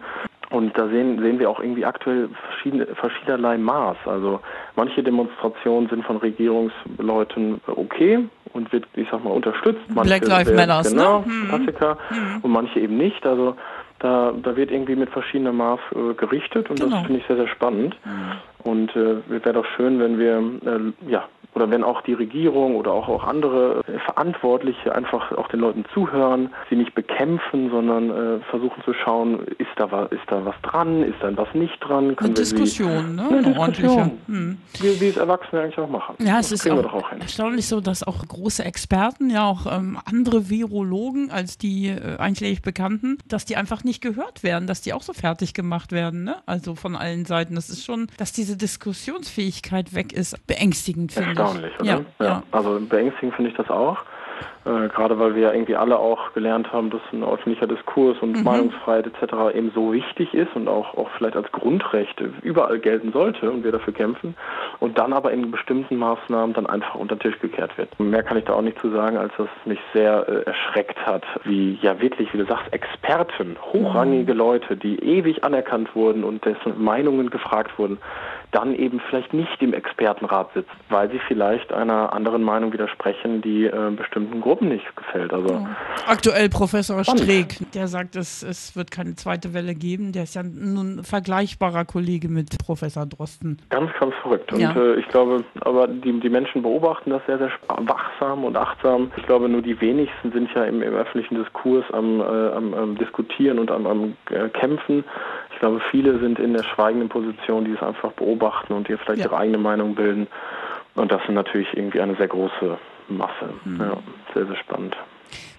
Und 0.51 0.77
da 0.77 0.89
sehen, 0.89 1.19
sehen 1.23 1.39
wir 1.39 1.49
auch 1.49 1.61
irgendwie 1.61 1.87
aktuell 1.87 2.29
verschiedene, 2.49 2.85
verschiedenerlei 2.87 3.57
Maß. 3.57 3.97
Also 4.05 4.41
manche 4.77 5.03
Demonstrationen 5.03 5.89
sind 5.89 6.05
von 6.05 6.19
Regierungsleuten 6.19 7.63
okay 7.67 8.29
und 8.53 8.73
wird, 8.73 8.87
ich 8.95 9.09
sag 9.11 9.25
mal, 9.25 9.31
unterstützt. 9.31 9.81
Manche 9.89 10.21
Black 10.21 10.29
Lives 10.29 10.53
Matter, 10.53 10.89
genau, 10.89 11.25
ne? 11.27 11.47
Klassiker. 11.49 11.99
Mhm. 12.11 12.41
Und 12.43 12.51
manche 12.51 12.81
eben 12.81 12.97
nicht. 12.97 13.25
Also 13.27 13.57
da, 13.99 14.33
da 14.43 14.57
wird 14.57 14.71
irgendwie 14.71 14.97
mit 14.97 15.11
verschiedenem 15.11 15.57
Maß 15.57 15.81
äh, 15.95 16.15
gerichtet 16.15 16.69
und 16.71 16.81
genau. 16.81 16.97
das 16.97 17.07
finde 17.07 17.21
ich 17.21 17.27
sehr, 17.27 17.37
sehr 17.37 17.49
spannend. 17.49 17.97
Mhm. 18.05 18.71
Und 18.71 18.97
äh, 18.97 19.17
wäre 19.29 19.53
doch 19.53 19.67
schön, 19.77 19.99
wenn 19.99 20.19
wir 20.19 20.39
äh, 20.39 21.11
ja, 21.11 21.29
oder 21.55 21.71
wenn 21.71 21.85
auch 21.85 22.01
die 22.03 22.15
Regierung 22.15 22.77
oder 22.77 22.93
auch, 22.93 23.09
auch 23.09 23.25
andere 23.25 23.83
Verantwortliche 24.05 24.95
einfach 24.95 25.33
auch 25.33 25.49
den 25.49 25.61
Leuten 25.61 25.85
zuhören, 25.93 26.51
sie 26.71 26.77
nicht 26.77 26.95
bekämpfen, 26.95 27.71
sondern 27.71 28.11
äh, 28.11 28.41
versuchen 28.51 28.83
zu 28.85 28.95
schauen, 28.95 29.41
ist 29.59 29.69
da, 29.77 29.91
was, 29.91 30.11
ist 30.13 30.23
da 30.29 30.45
was 30.45 30.55
dran, 30.63 31.03
ist 31.03 31.17
da 31.21 31.37
was 31.37 31.53
nicht 31.55 31.79
dran. 31.81 32.17
Können 32.17 32.31
eine 32.31 32.35
Diskussion, 32.35 33.19
sie, 33.19 33.23
ne? 33.23 33.29
Eine, 33.29 33.73
Diskussion, 33.73 34.11
hm. 34.27 34.59
wie, 34.81 35.01
wie 35.01 35.09
es 35.09 35.17
Erwachsene 35.17 35.63
eigentlich 35.63 35.79
auch 35.79 35.89
machen. 35.89 36.17
Ja, 36.21 36.39
es 36.39 36.49
das 36.51 36.65
ist 36.65 36.71
auch, 36.71 36.93
auch 36.93 37.13
erstaunlich 37.13 37.67
so, 37.69 37.81
dass 37.81 38.03
auch 38.03 38.27
große 38.27 38.65
Experten, 38.65 39.31
ja 39.31 39.47
auch 39.47 39.67
ähm, 39.67 39.99
andere 40.05 40.49
Virologen 40.49 41.31
als 41.31 41.59
die 41.59 41.89
äh, 41.89 42.17
eigentlich 42.19 42.63
Bekannten, 42.63 43.19
dass 43.27 43.45
die 43.45 43.57
einfach 43.57 43.85
nicht 43.85 44.01
gehört 44.01 44.43
werden, 44.43 44.67
dass 44.67 44.81
die 44.81 44.93
auch 44.93 45.03
so 45.03 45.13
fertig 45.13 45.53
gemacht 45.55 45.93
werden, 45.93 46.25
ne? 46.25 46.37
also 46.47 46.75
von 46.75 46.97
allen 46.97 47.25
Seiten. 47.25 47.55
Das 47.55 47.69
ist 47.69 47.85
schon, 47.85 48.09
dass 48.17 48.33
diese 48.33 48.57
Diskussionsfähigkeit 48.57 49.95
weg 49.95 50.13
ist, 50.13 50.47
beängstigend, 50.47 51.13
finde 51.13 51.33
ich. 51.33 51.42
Erstaunlich, 51.43 51.81
oder? 51.81 51.89
Ja, 51.89 52.01
ja. 52.19 52.27
ja. 52.27 52.43
Also 52.53 52.81
beängstigend 52.81 53.35
finde 53.35 53.51
ich 53.51 53.57
das 53.57 53.71
auch. 53.71 53.99
Äh, 54.65 54.89
gerade 54.89 55.19
weil 55.19 55.35
wir 55.35 55.43
ja 55.43 55.53
irgendwie 55.53 55.75
alle 55.75 55.99
auch 55.99 56.33
gelernt 56.35 56.73
haben, 56.73 56.91
dass 56.91 57.01
ein 57.13 57.25
öffentlicher 57.25 57.67
Diskurs 57.67 58.17
und 58.21 58.37
mhm. 58.37 58.45
Meinungsfreiheit 58.45 59.07
etc. 59.07 59.55
eben 59.55 59.73
so 59.75 59.93
wichtig 59.93 60.33
ist 60.35 60.55
und 60.55 60.69
auch, 60.69 60.97
auch 60.97 61.09
vielleicht 61.17 61.37
als 61.37 61.51
Grundrecht 61.51 62.21
überall 62.43 62.79
gelten 62.79 63.13
sollte 63.13 63.51
und 63.51 63.65
wir 63.65 63.73
dafür 63.73 63.93
kämpfen 63.93 64.37
und 64.79 64.99
dann 64.99 65.13
aber 65.13 65.33
in 65.33 65.51
bestimmten 65.51 65.97
Maßnahmen 65.97 66.55
dann 66.55 66.67
einfach 66.67 66.95
unter 66.95 67.17
den 67.17 67.21
Tisch 67.31 67.41
gekehrt 67.41 67.77
wird. 67.77 67.99
Mehr 67.99 68.23
kann 68.23 68.37
ich 68.37 68.45
da 68.45 68.53
auch 68.53 68.63
nicht 68.63 68.79
zu 68.79 68.91
sagen, 68.91 69.17
als 69.17 69.33
dass 69.37 69.49
es 69.61 69.67
mich 69.67 69.81
sehr 69.93 70.29
äh, 70.29 70.43
erschreckt 70.43 71.05
hat, 71.07 71.25
wie 71.45 71.79
ja 71.83 72.01
wirklich, 72.01 72.33
wie 72.33 72.39
du 72.39 72.47
sagst, 72.47 72.73
Experten, 72.73 73.57
hochrangige 73.73 74.33
mhm. 74.33 74.39
Leute, 74.39 74.77
die 74.77 74.97
ewig 75.01 75.43
anerkannt 75.43 75.95
wurden 75.97 76.23
und 76.23 76.45
dessen 76.45 76.83
Meinungen 76.83 77.31
gefragt 77.31 77.77
wurden, 77.79 77.99
dann 78.53 78.75
eben 78.75 79.01
vielleicht 79.09 79.33
nicht 79.33 79.61
im 79.61 79.73
Expertenrat 79.73 80.53
sitzt, 80.55 80.71
weil 80.91 81.11
sie 81.11 81.19
vielleicht 81.27 81.73
einer 81.73 82.13
anderen 82.13 82.43
Meinung 82.43 82.73
widersprechen, 82.73 83.41
die 83.41 83.65
äh, 83.65 83.91
bestimmten 83.97 84.41
Gruppen 84.41 84.69
nicht 84.69 84.95
gefällt. 84.95 85.33
Also 85.33 85.55
ja. 85.55 85.77
Aktuell 86.07 86.49
Professor. 86.49 87.03
Streeck, 87.03 87.57
der 87.75 87.89
sagt, 87.89 88.15
es, 88.15 88.43
es 88.43 88.77
wird 88.77 88.91
keine 88.91 89.15
zweite 89.15 89.55
Welle 89.55 89.75
geben. 89.75 90.13
Der 90.13 90.25
ist 90.25 90.35
ja 90.35 90.43
nun 90.43 91.03
vergleichbarer 91.03 91.85
Kollege 91.85 92.29
mit 92.29 92.59
Professor 92.65 93.07
Drosten. 93.07 93.59
Ganz, 93.71 93.91
ganz 93.99 94.15
verrückt. 94.23 94.53
Und 94.53 94.61
ja. 94.61 94.77
äh, 94.77 95.01
ich 95.01 95.09
glaube, 95.09 95.45
aber 95.61 95.89
die, 95.89 96.21
die 96.21 96.29
Menschen 96.29 96.63
beobachten 96.63 97.11
das 97.11 97.23
sehr, 97.27 97.39
sehr 97.39 97.51
wachsam 97.69 98.45
und 98.45 98.57
achtsam. 98.57 99.11
Ich 99.17 99.25
glaube, 99.25 99.49
nur 99.49 99.63
die 99.63 99.81
wenigsten 99.81 100.31
sind 100.33 100.51
ja 100.55 100.65
im, 100.65 100.83
im 100.83 100.95
öffentlichen 100.95 101.37
Diskurs 101.37 101.85
am, 101.93 102.21
äh, 102.21 102.25
am, 102.25 102.75
am, 102.75 102.99
Diskutieren 102.99 103.59
und 103.59 103.71
am, 103.71 103.87
am 103.87 104.17
äh, 104.31 104.49
Kämpfen. 104.51 105.05
Ich 105.63 105.65
glaube, 105.65 105.81
viele 105.93 106.19
sind 106.19 106.41
in 106.41 106.55
der 106.55 106.65
schweigenden 106.65 107.09
Position, 107.09 107.65
die 107.65 107.71
es 107.71 107.81
einfach 107.81 108.11
beobachten 108.15 108.73
und 108.73 108.89
die 108.89 108.97
vielleicht 108.97 109.21
ja. 109.21 109.27
ihre 109.27 109.37
eigene 109.37 109.59
Meinung 109.59 109.95
bilden. 109.95 110.27
Und 110.97 111.13
das 111.13 111.23
ist 111.23 111.31
natürlich 111.31 111.69
irgendwie 111.73 112.01
eine 112.01 112.17
sehr 112.17 112.27
große 112.27 112.79
Masse. 113.07 113.49
Mhm. 113.65 113.81
Ja, 113.81 113.97
sehr, 114.35 114.47
sehr 114.47 114.57
spannend. 114.57 114.97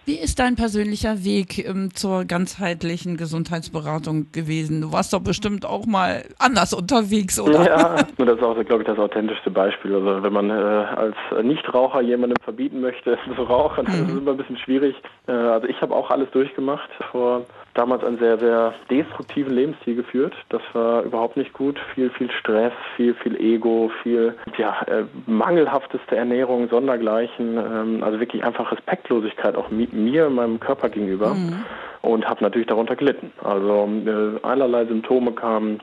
Wie 0.03 0.19
ist 0.19 0.39
dein 0.39 0.57
persönlicher 0.57 1.24
Weg 1.24 1.65
ähm, 1.65 1.95
zur 1.95 2.25
ganzheitlichen 2.25 3.15
Gesundheitsberatung 3.15 4.33
gewesen? 4.33 4.81
Du 4.81 4.91
warst 4.91 5.13
doch 5.13 5.22
bestimmt 5.22 5.65
auch 5.65 5.86
mal 5.86 6.25
anders 6.38 6.74
unterwegs, 6.74 7.39
oder? 7.39 7.65
Ja, 7.65 7.95
nur 8.17 8.27
das 8.27 8.36
ist 8.39 8.43
auch, 8.43 8.62
glaube 8.65 8.83
ich, 8.83 8.88
das 8.88 9.00
authentischste 9.00 9.51
Beispiel. 9.51 9.95
Also 9.95 10.22
wenn 10.22 10.33
man 10.33 10.50
äh, 10.50 10.53
als 10.53 11.15
Nichtraucher 11.41 12.01
jemandem 12.01 12.36
verbieten 12.43 12.81
möchte 12.81 13.17
zu 13.38 13.43
rauchen, 13.43 13.86
mhm. 13.86 13.91
das 13.91 14.01
ist 14.01 14.17
immer 14.17 14.31
ein 14.31 14.38
bisschen 14.38 14.57
schwierig. 14.57 14.98
Äh, 15.27 15.31
also 15.31 15.65
ich 15.65 15.79
habe 15.79 15.95
auch 15.95 16.10
alles 16.10 16.29
durchgemacht 16.31 16.89
vor 17.10 17.45
damals 17.74 18.03
einen 18.03 18.20
sehr, 18.20 18.38
sehr 18.38 18.74
destruktiven 18.89 19.53
Lebensstil 19.53 19.96
geführt. 19.96 20.34
Das 20.50 20.62
war 20.74 21.03
überhaupt 21.03 21.38
nicht 21.38 21.53
gut. 21.53 21.80
Viel, 21.94 22.10
viel 22.12 22.32
Stress, 22.32 22.74
viel, 22.96 23.13
viel 23.15 23.39
Ego, 23.39 23.92
viel 24.01 24.36
ja, 24.58 24.82
äh, 24.88 25.03
mangelhafteste 25.25 26.15
Ernährung, 26.15 26.70
Sondergleichen. 26.70 27.58
Ähm, 27.58 28.03
also 28.03 28.20
wirklich 28.20 28.44
einfach 28.44 28.72
Respektlosigkeit 28.72 29.56
auch 29.56 29.70
mi 29.70 29.88
mir, 29.92 30.30
meinem 30.30 30.60
Körper 30.60 30.89
gegenüber. 30.89 31.34
Mhm. 31.34 31.65
Und 32.01 32.27
habe 32.27 32.44
natürlich 32.44 32.68
darunter 32.68 32.96
gelitten. 32.96 33.32
Also 33.44 33.89
äh, 34.06 34.46
einerlei 34.46 34.86
Symptome 34.86 35.32
kamen, 35.32 35.80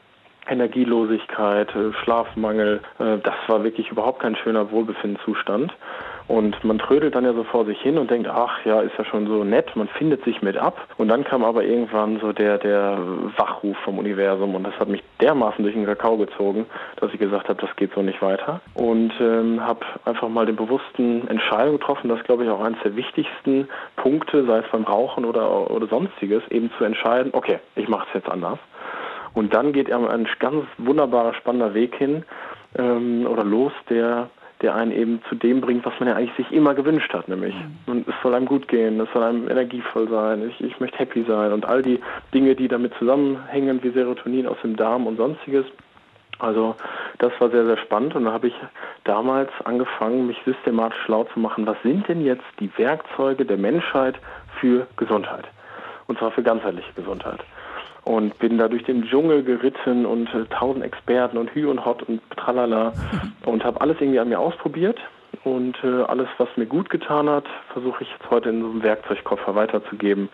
Energielosigkeit, 0.48 1.74
äh, 1.74 1.92
Schlafmangel. 2.02 2.80
Äh, 2.98 3.18
das 3.18 3.34
war 3.46 3.64
wirklich 3.64 3.90
überhaupt 3.90 4.20
kein 4.20 4.36
schöner 4.36 4.70
Wohlbefindenszustand. 4.70 5.72
Und 6.30 6.62
man 6.62 6.78
trödelt 6.78 7.16
dann 7.16 7.24
ja 7.24 7.32
so 7.32 7.42
vor 7.42 7.64
sich 7.64 7.80
hin 7.80 7.98
und 7.98 8.08
denkt, 8.08 8.28
ach 8.28 8.64
ja, 8.64 8.82
ist 8.82 8.96
ja 8.96 9.04
schon 9.04 9.26
so 9.26 9.42
nett, 9.42 9.74
man 9.74 9.88
findet 9.88 10.22
sich 10.22 10.40
mit 10.42 10.56
ab. 10.56 10.78
Und 10.96 11.08
dann 11.08 11.24
kam 11.24 11.42
aber 11.42 11.64
irgendwann 11.64 12.20
so 12.20 12.32
der, 12.32 12.56
der 12.58 12.98
Wachruf 13.36 13.76
vom 13.78 13.98
Universum 13.98 14.54
und 14.54 14.62
das 14.62 14.78
hat 14.78 14.86
mich 14.86 15.02
dermaßen 15.20 15.64
durch 15.64 15.74
den 15.74 15.86
Kakao 15.86 16.16
gezogen, 16.18 16.66
dass 17.00 17.12
ich 17.12 17.18
gesagt 17.18 17.48
habe, 17.48 17.60
das 17.60 17.74
geht 17.74 17.92
so 17.96 18.02
nicht 18.02 18.22
weiter. 18.22 18.60
Und 18.74 19.12
ähm, 19.20 19.60
habe 19.60 19.80
einfach 20.04 20.28
mal 20.28 20.46
den 20.46 20.54
bewussten 20.54 21.26
Entscheidung 21.26 21.78
getroffen, 21.78 22.08
das 22.08 22.22
glaube 22.22 22.44
ich 22.44 22.50
auch 22.50 22.60
eines 22.60 22.80
der 22.84 22.94
wichtigsten 22.94 23.68
Punkte, 23.96 24.46
sei 24.46 24.58
es 24.58 24.70
beim 24.70 24.84
Rauchen 24.84 25.24
oder, 25.24 25.68
oder 25.68 25.88
sonstiges, 25.88 26.44
eben 26.50 26.70
zu 26.78 26.84
entscheiden, 26.84 27.32
okay, 27.34 27.58
ich 27.74 27.88
mache 27.88 28.06
es 28.06 28.14
jetzt 28.14 28.30
anders. 28.30 28.60
Und 29.34 29.52
dann 29.52 29.72
geht 29.72 29.92
ein 29.92 30.28
ganz 30.38 30.64
wunderbarer, 30.78 31.34
spannender 31.34 31.74
Weg 31.74 31.96
hin 31.96 32.24
ähm, 32.78 33.26
oder 33.28 33.42
los, 33.42 33.72
der 33.88 34.30
der 34.62 34.74
einen 34.74 34.92
eben 34.92 35.22
zu 35.28 35.34
dem 35.34 35.60
bringt, 35.60 35.84
was 35.86 35.98
man 35.98 36.08
ja 36.08 36.16
eigentlich 36.16 36.36
sich 36.36 36.52
immer 36.52 36.74
gewünscht 36.74 37.12
hat, 37.12 37.28
nämlich 37.28 37.54
mhm. 37.54 37.92
und 37.92 38.08
es 38.08 38.14
soll 38.22 38.34
einem 38.34 38.46
gut 38.46 38.68
gehen, 38.68 39.00
es 39.00 39.08
soll 39.12 39.22
einem 39.22 39.48
energievoll 39.48 40.08
sein, 40.08 40.48
ich, 40.48 40.60
ich 40.60 40.78
möchte 40.80 40.98
happy 40.98 41.24
sein 41.26 41.52
und 41.52 41.64
all 41.66 41.82
die 41.82 42.00
Dinge, 42.34 42.54
die 42.54 42.68
damit 42.68 42.92
zusammenhängen, 42.98 43.82
wie 43.82 43.90
Serotonin 43.90 44.46
aus 44.46 44.58
dem 44.62 44.76
Darm 44.76 45.06
und 45.06 45.16
sonstiges. 45.16 45.64
Also 46.38 46.74
das 47.18 47.32
war 47.38 47.50
sehr, 47.50 47.66
sehr 47.66 47.76
spannend 47.76 48.14
und 48.14 48.24
da 48.24 48.32
habe 48.32 48.48
ich 48.48 48.54
damals 49.04 49.50
angefangen, 49.64 50.26
mich 50.26 50.38
systematisch 50.44 50.98
schlau 51.04 51.24
zu 51.24 51.38
machen, 51.38 51.66
was 51.66 51.76
sind 51.82 52.08
denn 52.08 52.24
jetzt 52.24 52.44
die 52.60 52.70
Werkzeuge 52.78 53.44
der 53.44 53.58
Menschheit 53.58 54.18
für 54.58 54.86
Gesundheit? 54.96 55.44
Und 56.06 56.18
zwar 56.18 56.30
für 56.30 56.42
ganzheitliche 56.42 56.92
Gesundheit 56.94 57.40
und 58.04 58.38
bin 58.38 58.58
da 58.58 58.68
durch 58.68 58.84
den 58.84 59.04
Dschungel 59.04 59.42
geritten 59.42 60.06
und 60.06 60.32
äh, 60.34 60.44
tausend 60.46 60.84
Experten 60.84 61.36
und 61.36 61.54
Hü 61.54 61.66
und 61.68 61.84
Hot 61.84 62.02
und 62.04 62.20
tralala. 62.36 62.92
Und 63.46 63.64
habe 63.64 63.80
alles 63.80 63.96
irgendwie 64.00 64.20
an 64.20 64.28
mir 64.28 64.38
ausprobiert. 64.38 64.98
Und 65.44 65.76
äh, 65.82 66.02
alles, 66.02 66.28
was 66.38 66.48
mir 66.56 66.66
gut 66.66 66.90
getan 66.90 67.28
hat, 67.28 67.44
versuche 67.72 68.02
ich 68.02 68.10
jetzt 68.10 68.30
heute 68.30 68.50
in 68.50 68.60
so 68.60 68.70
einem 68.70 68.82
Werkzeugkoffer 68.82 69.54
weiterzugeben 69.54 70.28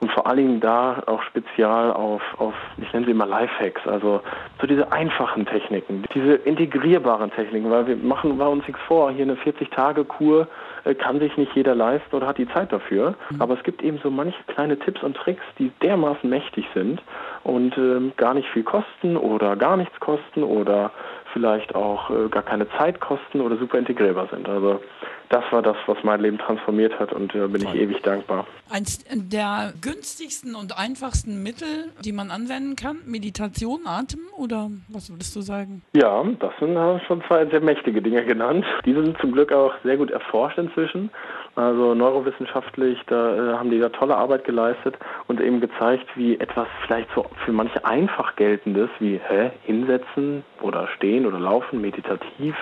und 0.00 0.12
vor 0.12 0.26
allen 0.26 0.36
Dingen 0.36 0.60
da 0.60 1.02
auch 1.06 1.22
spezial 1.22 1.92
auf, 1.92 2.22
auf 2.38 2.54
ich 2.76 2.92
nenne 2.92 3.06
sie 3.06 3.12
immer 3.12 3.26
Lifehacks, 3.26 3.86
also 3.86 4.20
so 4.60 4.66
diese 4.66 4.92
einfachen 4.92 5.44
Techniken, 5.44 6.04
diese 6.14 6.34
integrierbaren 6.34 7.32
Techniken, 7.32 7.70
weil 7.70 7.86
wir 7.86 7.96
machen 7.96 8.38
wir 8.38 8.48
uns 8.48 8.66
nichts 8.66 8.80
vor, 8.86 9.10
hier 9.10 9.24
eine 9.24 9.34
40-Tage-Kur 9.34 10.46
äh, 10.84 10.94
kann 10.94 11.18
sich 11.18 11.36
nicht 11.36 11.54
jeder 11.54 11.74
leisten 11.74 12.14
oder 12.14 12.28
hat 12.28 12.38
die 12.38 12.48
Zeit 12.48 12.72
dafür, 12.72 13.14
mhm. 13.30 13.42
aber 13.42 13.54
es 13.54 13.62
gibt 13.64 13.82
eben 13.82 13.98
so 14.02 14.10
manche 14.10 14.38
kleine 14.46 14.78
Tipps 14.78 15.02
und 15.02 15.16
Tricks, 15.16 15.42
die 15.58 15.70
dermaßen 15.82 16.30
mächtig 16.30 16.66
sind 16.74 17.02
und 17.42 17.76
ähm, 17.76 18.12
gar 18.16 18.34
nicht 18.34 18.48
viel 18.50 18.62
kosten 18.62 19.16
oder 19.16 19.56
gar 19.56 19.76
nichts 19.76 19.98
kosten 19.98 20.44
oder 20.44 20.92
vielleicht 21.32 21.74
auch 21.74 22.10
äh, 22.10 22.28
gar 22.28 22.42
keine 22.42 22.68
Zeit 22.70 23.00
kosten 23.00 23.40
oder 23.40 23.56
super 23.56 23.78
integrierbar 23.78 24.28
sind. 24.30 24.48
Also 24.48 24.80
das 25.30 25.44
war 25.50 25.62
das, 25.62 25.76
was 25.86 25.98
mein 26.02 26.20
Leben 26.20 26.38
transformiert 26.38 26.98
hat 26.98 27.12
und 27.12 27.34
äh, 27.34 27.46
bin 27.48 27.62
Toll. 27.62 27.74
ich 27.74 27.82
ewig 27.82 28.02
dankbar. 28.02 28.46
Eins 28.70 29.04
der 29.12 29.72
günstigsten 29.80 30.54
und 30.54 30.78
einfachsten 30.78 31.42
Mittel, 31.42 31.92
die 32.04 32.12
man 32.12 32.30
anwenden 32.30 32.76
kann, 32.76 32.98
Meditation, 33.06 33.80
Atem 33.86 34.20
oder 34.36 34.70
was 34.88 35.10
würdest 35.10 35.34
du 35.36 35.40
sagen? 35.40 35.82
Ja, 35.94 36.22
das 36.40 36.52
sind 36.58 36.76
äh, 36.76 37.00
schon 37.06 37.22
zwei 37.26 37.46
sehr 37.46 37.60
mächtige 37.60 38.02
Dinge 38.02 38.24
genannt. 38.24 38.64
Die 38.84 38.94
sind 38.94 39.18
zum 39.20 39.32
Glück 39.32 39.52
auch 39.52 39.72
sehr 39.84 39.96
gut 39.96 40.10
erforscht 40.10 40.58
inzwischen. 40.58 41.10
Also 41.58 41.92
neurowissenschaftlich, 41.92 43.00
da 43.08 43.34
äh, 43.34 43.58
haben 43.58 43.72
die 43.72 43.80
da 43.80 43.88
tolle 43.88 44.16
Arbeit 44.16 44.44
geleistet 44.44 44.96
und 45.26 45.40
eben 45.40 45.60
gezeigt, 45.60 46.06
wie 46.14 46.38
etwas 46.38 46.68
vielleicht 46.86 47.08
so 47.16 47.26
für 47.44 47.50
manche 47.50 47.84
einfach 47.84 48.36
geltendes, 48.36 48.88
wie 49.00 49.18
hä, 49.18 49.50
hinsetzen 49.64 50.44
oder 50.60 50.86
stehen 50.94 51.26
oder 51.26 51.40
laufen, 51.40 51.80
meditativ, 51.80 52.54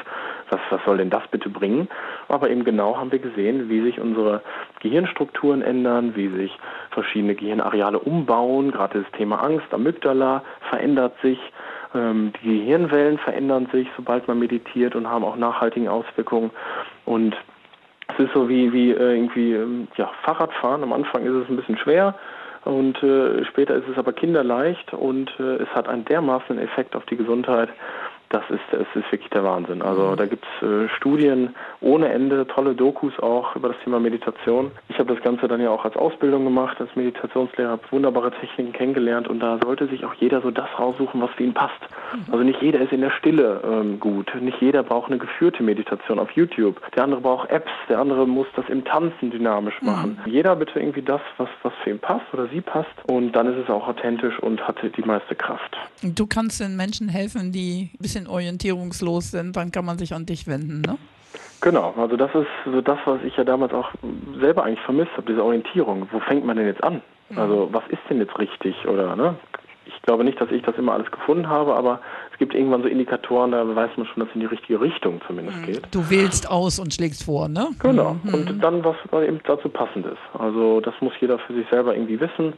was, 0.48 0.60
was 0.70 0.80
soll 0.86 0.96
denn 0.96 1.10
das 1.10 1.28
bitte 1.30 1.50
bringen? 1.50 1.88
Aber 2.28 2.48
eben 2.48 2.64
genau 2.64 2.96
haben 2.96 3.12
wir 3.12 3.18
gesehen, 3.18 3.68
wie 3.68 3.82
sich 3.82 4.00
unsere 4.00 4.40
Gehirnstrukturen 4.80 5.60
ändern, 5.60 6.16
wie 6.16 6.28
sich 6.28 6.58
verschiedene 6.92 7.34
Gehirnareale 7.34 7.98
umbauen, 7.98 8.70
gerade 8.70 9.02
das 9.02 9.12
Thema 9.12 9.44
Angst, 9.44 9.74
Amygdala 9.74 10.42
verändert 10.70 11.12
sich, 11.20 11.38
ähm, 11.94 12.32
die 12.40 12.60
Gehirnwellen 12.60 13.18
verändern 13.18 13.68
sich, 13.72 13.88
sobald 13.94 14.26
man 14.26 14.38
meditiert 14.38 14.94
und 14.94 15.06
haben 15.06 15.22
auch 15.22 15.36
nachhaltige 15.36 15.92
Auswirkungen. 15.92 16.50
Und 17.04 17.36
es 18.18 18.25
ist 18.26 18.35
so 18.35 18.49
wie, 18.49 18.73
wie 18.73 18.90
äh, 18.92 19.14
irgendwie 19.14 19.52
ähm, 19.52 19.88
ja, 19.96 20.11
Fahrradfahren. 20.23 20.82
Am 20.82 20.92
Anfang 20.92 21.25
ist 21.25 21.32
es 21.32 21.49
ein 21.49 21.56
bisschen 21.56 21.78
schwer 21.78 22.14
und 22.64 23.00
äh, 23.02 23.44
später 23.44 23.75
ist 23.75 23.88
es 23.88 23.99
aber 23.99 24.12
kinderleicht 24.12 24.92
und 24.92 25.30
äh, 25.38 25.56
es 25.56 25.68
hat 25.75 25.88
einen 25.88 26.04
dermaßen 26.04 26.58
Effekt 26.58 26.96
auf 26.96 27.04
die 27.06 27.16
Gesundheit, 27.16 27.68
das 28.30 28.42
ist, 28.50 28.61
das 28.73 28.87
ist 28.95 29.12
wirklich 29.12 29.30
der 29.30 29.45
Wahnsinn. 29.45 29.83
Also 29.83 30.16
da 30.16 30.26
gibt's 30.26 30.49
äh, 30.61 30.88
Studien 30.97 31.54
ohne 31.80 32.09
Ende, 32.09 32.47
tolle 32.47 32.75
Dokus 32.75 33.18
auch 33.21 33.54
über 33.54 33.68
das 33.68 33.76
Thema 33.85 34.00
Meditation. 34.00 34.73
Ich 34.88 34.99
habe 34.99 35.14
das 35.14 35.23
Ganze 35.23 35.47
dann 35.47 35.61
ja 35.61 35.71
auch 35.71 35.85
als 35.85 35.97
Ausbildung 35.97 36.45
gemacht, 36.45 36.80
als 36.80 36.95
Meditationslehrer, 36.97 37.71
habe 37.71 37.83
wunderbare 37.90 38.33
Techniken 38.33 38.73
kennengelernt 38.73 39.28
und 39.28 39.40
da 39.40 39.59
sollte 39.62 39.87
sich 39.87 40.04
auch 40.04 40.14
jeder 40.14 40.40
so 40.42 40.50
das 40.50 40.68
raussuchen, 40.78 41.21
was 41.21 41.30
für 41.33 41.45
ihn 41.45 41.54
passt. 41.54 41.80
Mhm. 42.14 42.33
Also 42.33 42.45
nicht 42.45 42.61
jeder 42.61 42.80
ist 42.80 42.92
in 42.92 43.00
der 43.00 43.11
Stille 43.11 43.61
ähm, 43.64 44.00
gut, 44.00 44.35
nicht 44.40 44.61
jeder 44.61 44.83
braucht 44.83 45.11
eine 45.11 45.18
geführte 45.18 45.62
Meditation 45.62 46.18
auf 46.18 46.30
YouTube. 46.33 46.80
Der 46.95 47.04
andere 47.04 47.21
braucht 47.21 47.50
Apps, 47.50 47.71
der 47.88 47.99
andere 47.99 48.26
muss 48.26 48.47
das 48.56 48.68
im 48.68 48.85
Tanzen 48.85 49.30
dynamisch 49.30 49.80
mhm. 49.80 49.88
machen. 49.88 50.18
Mhm. 50.25 50.33
Jeder 50.33 50.56
bitte 50.56 50.80
irgendwie 50.80 51.02
das, 51.02 51.21
was, 51.37 51.49
was 51.62 51.73
für 51.85 51.90
ihn 51.90 52.00
passt 52.00 52.26
oder 52.33 52.49
sie 52.49 52.61
passt 52.61 52.90
und 53.06 53.33
dann 53.33 53.47
ist 53.47 53.62
es 53.62 53.71
auch 53.71 53.87
authentisch 53.87 54.38
und 54.40 54.66
hat 54.66 54.76
die 54.83 55.02
meiste 55.02 55.35
Kraft. 55.35 55.76
Du 56.02 56.26
kannst 56.26 56.61
den 56.61 56.76
Menschen 56.76 57.09
helfen, 57.09 57.52
die 57.52 57.90
ein 57.95 57.99
bisschen 57.99 58.15
orientierungslos 58.25 59.30
sind, 59.32 59.56
dann 59.56 59.73
kann 59.73 59.85
man 59.85 59.99
sich 59.99 60.14
an 60.14 60.25
dich 60.25 60.46
wenden, 60.46 60.80
ne? 60.80 60.96
Genau, 61.61 61.94
also 61.96 62.16
das 62.16 62.35
ist 62.35 62.46
so 62.64 62.80
das, 62.80 62.99
was 63.06 63.23
ich 63.25 63.37
ja 63.37 63.44
damals 63.44 63.73
auch 63.73 63.90
selber 64.40 64.64
eigentlich 64.64 64.80
vermisst 64.80 65.12
habe, 65.16 65.26
diese 65.26 65.42
Orientierung. 65.42 66.06
Wo 66.12 66.20
fängt 66.20 66.44
man 66.44 66.56
denn 66.56 66.66
jetzt 66.66 66.85
an? 66.85 67.02
Mhm. 67.30 67.38
Also 67.38 67.68
was 67.73 67.82
ist 67.88 68.00
denn 68.08 68.18
jetzt 68.18 68.38
richtig 68.38 68.75
oder 68.87 69.16
ne? 69.16 69.35
Ich 69.87 70.02
glaube 70.02 70.25
nicht, 70.25 70.40
dass 70.40 70.50
ich 70.50 70.62
das 70.62 70.76
immer 70.76 70.92
alles 70.92 71.11
gefunden 71.11 71.49
habe, 71.49 71.75
aber 71.75 72.00
es 72.32 72.38
gibt 72.38 72.54
irgendwann 72.54 72.82
so 72.82 72.88
Indikatoren, 72.88 73.52
da 73.52 73.75
weiß 73.75 73.90
man 73.96 74.06
schon, 74.06 74.20
dass 74.20 74.28
es 74.28 74.35
in 74.35 74.40
die 74.40 74.46
richtige 74.46 74.80
Richtung 74.80 75.20
zumindest 75.26 75.58
mhm. 75.58 75.66
geht. 75.66 75.82
Du 75.92 76.11
wählst 76.11 76.50
aus 76.50 76.78
und 76.78 76.92
schlägst 76.92 77.25
vor, 77.25 77.49
ne? 77.49 77.68
Genau. 77.80 78.16
Mhm. 78.23 78.35
Und 78.35 78.61
dann, 78.61 78.85
was 78.85 78.96
eben 79.23 79.40
dazu 79.44 79.68
passend 79.68 80.06
ist. 80.06 80.18
Also 80.38 80.80
das 80.80 80.94
muss 81.00 81.12
jeder 81.20 81.38
für 81.38 81.54
sich 81.54 81.66
selber 81.70 81.94
irgendwie 81.94 82.20
wissen. 82.20 82.54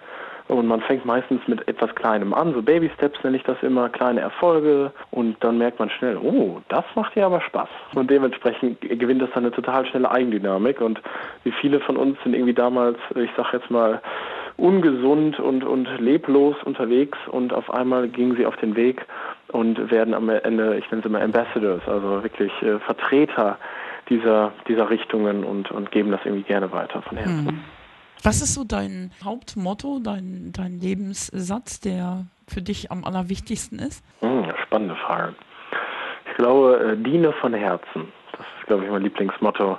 Und 0.49 0.67
man 0.67 0.81
fängt 0.81 1.05
meistens 1.05 1.47
mit 1.47 1.67
etwas 1.69 1.95
Kleinem 1.95 2.33
an, 2.33 2.55
so 2.55 2.63
Baby 2.63 2.91
Steps 2.95 3.23
nenne 3.23 3.37
ich 3.37 3.43
das 3.43 3.63
immer, 3.63 3.91
kleine 3.91 4.21
Erfolge. 4.21 4.91
Und 5.11 5.37
dann 5.41 5.59
merkt 5.59 5.79
man 5.79 5.91
schnell, 5.91 6.17
oh, 6.17 6.61
das 6.69 6.85
macht 6.95 7.15
ja 7.17 7.27
aber 7.27 7.41
Spaß. 7.43 7.69
Und 7.95 8.11
dementsprechend 8.11 8.81
gewinnt 8.81 9.21
das 9.21 9.31
dann 9.35 9.45
eine 9.45 9.53
total 9.53 9.85
schnelle 9.87 10.11
Eigendynamik. 10.11 10.81
Und 10.81 11.01
wie 11.45 11.53
viele 11.53 11.81
von 11.81 11.97
uns 11.99 12.19
sind 12.25 12.35
irgendwie 12.35 12.55
damals, 12.55 12.99
ich 13.15 13.31
sag 13.37 13.53
jetzt 13.53 13.71
mal, 13.71 14.01
ungesund 14.57 15.39
und, 15.39 15.65
und 15.65 15.89
leblos 16.01 16.57
unterwegs 16.65 17.17
und 17.31 17.53
auf 17.53 17.73
einmal 17.73 18.09
gingen 18.09 18.37
sie 18.37 18.45
auf 18.45 18.57
den 18.57 18.75
Weg 18.75 19.07
und 19.53 19.91
werden 19.91 20.15
am 20.15 20.29
Ende, 20.29 20.77
ich 20.77 20.91
nenne 20.91 21.03
sie 21.03 21.09
mal 21.09 21.23
Ambassadors, 21.23 21.87
also 21.87 22.25
wirklich 22.25 22.51
äh, 22.63 22.81
Vertreter 22.81 23.57
dieser, 24.09 24.53
dieser 24.67 24.91
Richtungen 24.91 25.45
und, 25.45 25.71
und 25.71 25.93
geben 25.93 26.11
das 26.11 26.21
irgendwie 26.25 26.43
gerne 26.43 26.73
weiter 26.73 27.03
von 27.03 27.17
Herzen. 27.17 27.45
Mhm. 27.45 27.78
Was 28.23 28.43
ist 28.43 28.55
so 28.55 28.65
dein 28.65 29.13
Hauptmotto, 29.25 30.01
dein, 30.03 30.53
dein 30.53 30.81
Lebenssatz, 30.81 31.81
der 31.81 32.27
für 32.49 32.63
dich 32.63 32.91
am 32.91 33.05
allerwichtigsten 33.05 33.79
ist? 33.79 34.05
Hm, 34.21 34.45
spannende 34.65 34.97
Frage. 34.97 35.35
Ich 36.31 36.37
glaube, 36.37 36.79
äh, 36.79 36.97
diene 36.97 37.33
von 37.33 37.55
Herzen. 37.55 38.13
Das 38.33 38.47
ist, 38.59 38.67
glaube 38.67 38.85
ich, 38.85 38.91
mein 38.91 39.03
Lieblingsmotto, 39.03 39.79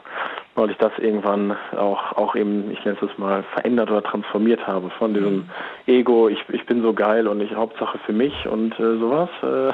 weil 0.56 0.72
ich 0.72 0.78
das 0.78 0.92
irgendwann 0.98 1.56
auch, 1.78 2.14
auch 2.14 2.36
eben, 2.36 2.72
ich 2.72 2.84
nenne 2.86 2.98
es 3.02 3.18
mal, 3.18 3.44
verändert 3.54 3.92
oder 3.92 4.04
transformiert 4.04 4.66
habe 4.66 4.90
von 4.92 5.14
diesem 5.14 5.36
mhm. 5.38 5.50
Ego, 5.88 6.28
ich, 6.30 6.44
ich 6.50 6.66
bin 6.66 6.82
so 6.82 6.94
geil 6.94 7.28
und 7.28 7.42
ich 7.42 7.54
Hauptsache 7.56 7.98
für 8.00 8.14
mich 8.14 8.48
und 8.48 8.74
äh, 8.80 8.98
sowas. 8.98 9.30
Äh, 9.42 9.74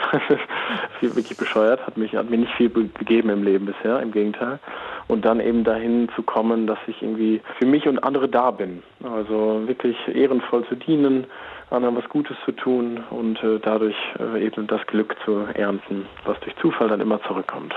wirklich 1.01 1.37
bescheuert, 1.37 1.85
hat, 1.85 1.97
mich, 1.97 2.15
hat 2.15 2.29
mir 2.29 2.37
nicht 2.37 2.53
viel 2.53 2.69
gegeben 2.69 3.29
im 3.29 3.43
Leben 3.43 3.65
bisher, 3.65 3.99
im 3.99 4.11
Gegenteil 4.11 4.59
und 5.07 5.25
dann 5.25 5.39
eben 5.39 5.63
dahin 5.63 6.09
zu 6.15 6.23
kommen, 6.23 6.67
dass 6.67 6.79
ich 6.87 7.01
irgendwie 7.01 7.41
für 7.59 7.65
mich 7.65 7.87
und 7.87 8.03
andere 8.03 8.27
da 8.27 8.51
bin. 8.51 8.81
Also 9.03 9.67
wirklich 9.67 9.95
ehrenvoll 10.07 10.65
zu 10.67 10.75
dienen, 10.75 11.27
anderen 11.69 11.95
was 11.95 12.07
Gutes 12.09 12.37
zu 12.45 12.51
tun 12.51 13.03
und 13.09 13.41
äh, 13.43 13.59
dadurch 13.61 13.95
äh, 14.19 14.45
eben 14.45 14.67
das 14.67 14.85
Glück 14.87 15.15
zu 15.25 15.45
ernten, 15.53 16.05
was 16.25 16.39
durch 16.41 16.55
Zufall 16.57 16.89
dann 16.89 17.01
immer 17.01 17.21
zurückkommt. 17.23 17.73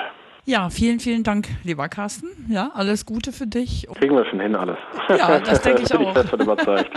Ja, 0.49 0.71
vielen, 0.71 0.99
vielen 0.99 1.25
Dank, 1.25 1.47
lieber 1.63 1.91
Carsten. 1.91 2.29
Ja, 2.49 2.71
alles 2.73 3.05
Gute 3.05 3.33
für 3.33 3.47
dich. 3.47 3.87
Kriegen 3.97 4.17
wir 4.17 4.25
schon 4.25 4.41
hin, 4.41 4.57
alles. 4.57 4.79
Ja, 5.11 5.41
das 5.41 5.61
denke 5.63 5.83
ich 5.83 5.93
auch. 5.93 5.99
Bin 5.99 6.09
ich 6.09 6.15
fest 6.15 6.33
überzeugt. 6.33 6.91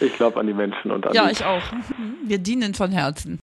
Ich 0.00 0.12
glaube 0.14 0.38
an 0.38 0.46
die 0.46 0.52
Menschen 0.52 0.90
und 0.90 1.06
an 1.06 1.14
Ja, 1.14 1.30
ich 1.30 1.42
auch. 1.46 1.62
Wir 2.26 2.36
dienen 2.36 2.74
von 2.74 2.90
Herzen. 2.90 3.40